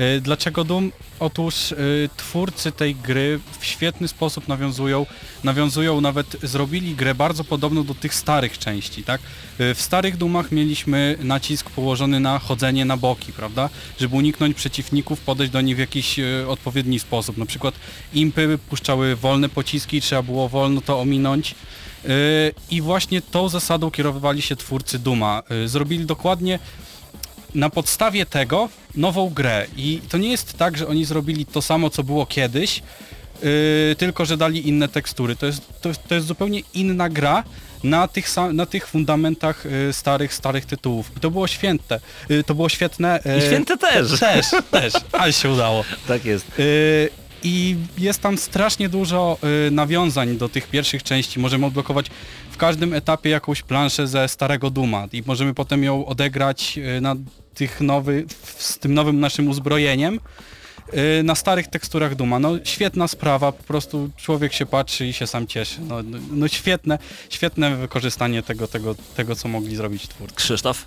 [0.00, 0.92] Y, dlaczego Doom?
[1.20, 1.74] Otóż
[2.16, 5.06] twórcy tej gry w świetny sposób nawiązują,
[5.44, 9.20] nawiązują nawet, zrobili grę bardzo podobną do tych starych części, tak?
[9.58, 13.70] W starych Doomach mieliśmy nacisk położony na chodzenie na boki, prawda?
[14.00, 16.16] Żeby uniknąć przeciwników, podejść do nich w jakiś
[16.48, 17.36] odpowiedni sposób.
[17.36, 17.74] Na przykład
[18.14, 21.54] impy puszczały wolne pociski, trzeba było wolno to ominąć.
[22.70, 25.42] I właśnie tą zasadą kierowali się twórcy Duma.
[25.50, 26.58] Yy, Zrobili dokładnie
[27.54, 29.66] na podstawie tego nową grę.
[29.76, 32.82] I to nie jest tak, że oni zrobili to samo, co było kiedyś,
[33.42, 35.36] yy, tylko że dali inne tekstury.
[35.36, 37.44] To jest, to, to jest zupełnie inna gra
[37.84, 41.10] na tych, na tych fundamentach yy, starych, starych tytułów.
[41.16, 42.00] I to było święte.
[42.46, 43.20] To było świetne.
[43.38, 44.20] I święte też.
[44.20, 44.92] Też, też.
[45.12, 45.84] Ale się udało.
[46.08, 46.46] Tak jest.
[47.44, 51.40] I jest tam strasznie dużo y, nawiązań do tych pierwszych części.
[51.40, 52.06] Możemy odblokować
[52.50, 57.16] w każdym etapie jakąś planszę ze starego Duma i możemy potem ją odegrać y, na
[57.54, 58.24] tych nowy,
[58.58, 60.20] z tym nowym naszym uzbrojeniem
[61.18, 62.38] y, na starych teksturach Duma.
[62.38, 65.80] No świetna sprawa, po prostu człowiek się patrzy i się sam cieszy.
[65.80, 66.98] No, no, no świetne,
[67.30, 70.34] świetne wykorzystanie tego, tego, tego, co mogli zrobić twórcy.
[70.34, 70.84] Krzysztof?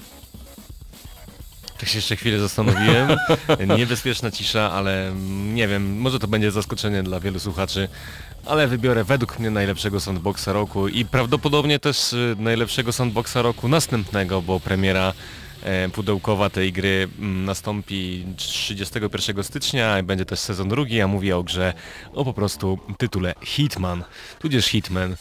[1.80, 3.18] Tak się jeszcze chwilę zastanowiłem.
[3.78, 5.14] Niebezpieczna cisza, ale
[5.54, 7.88] nie wiem, może to będzie zaskoczenie dla wielu słuchaczy,
[8.46, 14.42] ale wybiorę według mnie najlepszego sandboxa roku i prawdopodobnie też y, najlepszego sandboxa roku następnego,
[14.42, 15.14] bo premiera
[15.64, 21.38] e, pudełkowa tej gry mm, nastąpi 31 stycznia i będzie też sezon drugi, a mówię
[21.38, 21.74] o grze
[22.14, 24.04] o po prostu tytule Hitman,
[24.40, 25.16] tudzież Hitman.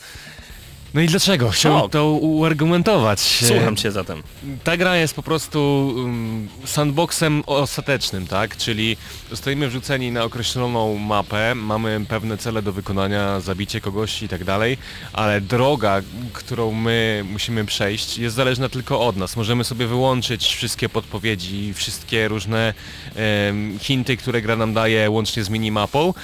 [0.97, 1.51] No i dlaczego?
[1.51, 1.89] Chciałbym O.
[1.89, 3.21] to uargumentować.
[3.21, 4.23] Słucham cię zatem.
[4.65, 8.57] Ta gra jest po prostu um, sandboxem ostatecznym, tak?
[8.57, 8.97] Czyli
[9.31, 14.79] zostajemy wrzuceni na określoną mapę, mamy pewne cele do wykonania, zabicie kogoś i tak dalej,
[15.13, 19.37] ale droga, którą my musimy przejść jest zależna tylko od nas.
[19.37, 22.75] Możemy sobie wyłączyć wszystkie podpowiedzi, wszystkie różne
[23.17, 26.15] em, hinty, które gra nam daje łącznie z minimapą,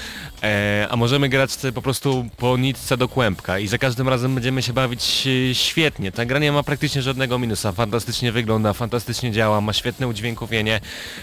[0.43, 4.63] E, a możemy grać po prostu po nitce do kłębka i za każdym razem będziemy
[4.63, 6.13] się bawić e, świetnie.
[6.13, 10.81] Ta gra nie ma praktycznie żadnego minusa, fantastycznie wygląda, fantastycznie działa, ma świetne udźwiękowienie.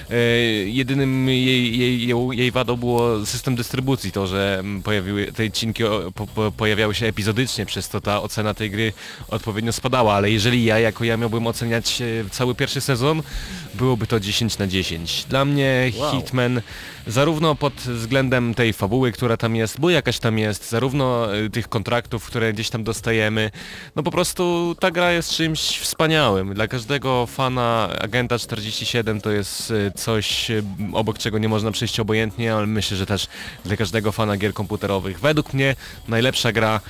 [0.09, 0.15] E,
[0.65, 5.83] jedynym jej, jej, jej, jej wadą było system dystrybucji, to, że mm, pojawiły, te odcinki
[6.15, 8.93] po, po, pojawiały się epizodycznie, przez to ta ocena tej gry
[9.27, 13.21] odpowiednio spadała, ale jeżeli ja jako ja miałbym oceniać e, cały pierwszy sezon,
[13.73, 15.25] byłoby to 10 na 10.
[15.29, 16.11] Dla mnie Wow.
[16.11, 16.61] Hitman
[17.07, 21.69] zarówno pod względem tej fabuły, która tam jest, bo jakaś tam jest, zarówno y, tych
[21.69, 23.51] kontraktów, które gdzieś tam dostajemy,
[23.95, 26.53] no po prostu ta gra jest czymś wspaniałym.
[26.53, 30.63] Dla każdego fana Agenta 47 to jest y, coś, y,
[30.93, 33.27] obok czego nie można przejść obojętnie, ale myślę, że też
[33.65, 35.19] dla każdego fana gier komputerowych.
[35.19, 35.75] Według mnie
[36.07, 36.81] najlepsza gra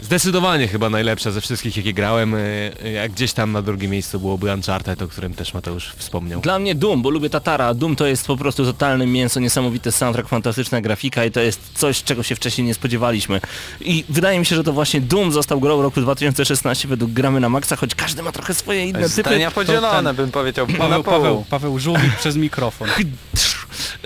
[0.00, 4.20] Zdecydowanie chyba najlepsza ze wszystkich jakie grałem, y, y, a gdzieś tam na drugim miejscu
[4.20, 6.40] byłoby Uncharted, o którym też Mateusz wspomniał.
[6.40, 7.74] Dla mnie Doom, bo lubię Tatara.
[7.74, 12.02] Doom to jest po prostu totalne mięso, niesamowity soundtrack, fantastyczna grafika i to jest coś,
[12.02, 13.40] czego się wcześniej nie spodziewaliśmy.
[13.80, 17.48] I wydaje mi się, że to właśnie Doom został grą roku 2016 według Gramy na
[17.48, 19.08] Maxa, choć każdy ma trochę swoje inne typy.
[19.08, 20.66] Zdania podzielone, bym powiedział.
[20.66, 21.12] Paweł, pół.
[21.12, 22.88] Paweł, Paweł Żółwik przez mikrofon.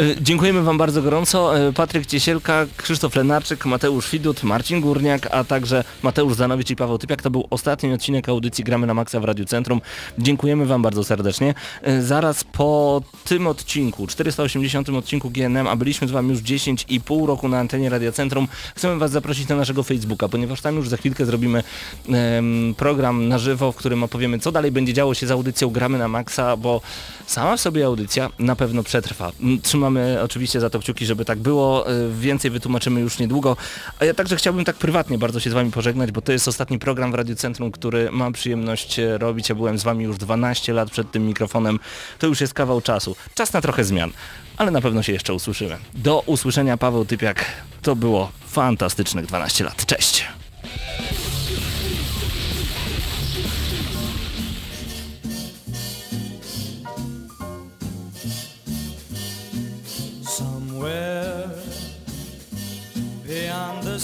[0.00, 1.68] Y, Dziękujemy Wam bardzo gorąco.
[1.68, 6.98] Y, Patryk Ciesielka, Krzysztof Lenarczyk, Mateusz Widut, Marcin Górniak, a także Mateusz Zanowicz i Paweł
[6.98, 7.22] Typiak.
[7.22, 9.80] To był ostatni odcinek audycji Gramy na Maxa w Radiu Centrum.
[10.18, 11.54] Dziękujemy Wam bardzo serdecznie.
[11.88, 17.48] Y, Zaraz po tym odcinku, 480 odcinku GNM, a byliśmy z Wami już 10,5 roku
[17.48, 21.26] na antenie Radia Centrum, chcemy Was zaprosić na naszego Facebooka, ponieważ tam już za chwilkę
[21.26, 21.62] zrobimy
[22.08, 25.98] em, program na żywo, w którym opowiemy, co dalej będzie działo się z audycją Gramy
[25.98, 26.80] na Maxa, bo
[27.26, 29.32] sama w sobie audycja na pewno przetrwa.
[29.62, 31.90] Trzymamy oczywiście za to kciuki, żeby tak było.
[31.92, 33.56] Y, Więcej wytłumaczymy już niedługo.
[33.98, 36.78] A ja także chciałbym tak prywatnie bardzo się z Wami pożegnać, bo to jest ostatni
[36.78, 39.48] program w Radiu Centrum, który mam przyjemność e, robić.
[39.48, 41.78] Ja byłem z Wami już 12 lat przed tym mikrofonem.
[42.18, 43.16] To już jest kawał czasu.
[43.34, 44.10] Czas na trochę zmian,
[44.56, 45.76] ale na pewno się jeszcze usłyszymy.
[45.94, 47.44] Do usłyszenia Paweł Typiak.
[47.82, 49.86] To było fantastycznych 12 lat.
[49.86, 50.41] Cześć!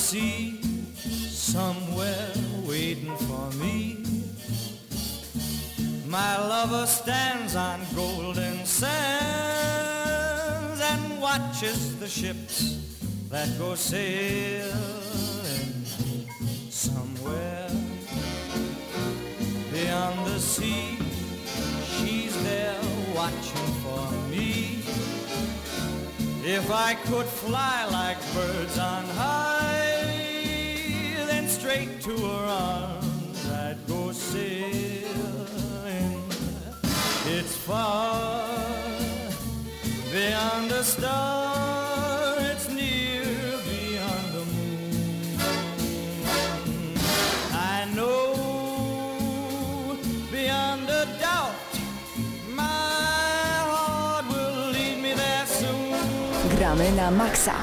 [0.09, 2.33] Somewhere
[2.67, 3.99] waiting for me.
[6.07, 8.91] My lover stands on golden sands
[10.81, 12.79] and watches the ships
[13.29, 14.73] that go sailing
[16.71, 17.69] somewhere
[19.71, 20.97] beyond the sea.
[21.99, 22.81] She's there
[23.15, 23.88] watching.
[26.45, 30.05] If I could fly like birds on high,
[31.27, 35.09] then straight to her arms I'd go sailing.
[37.27, 38.49] It's far
[40.13, 41.88] beyond a star,
[56.59, 57.55] Gramy na maksa.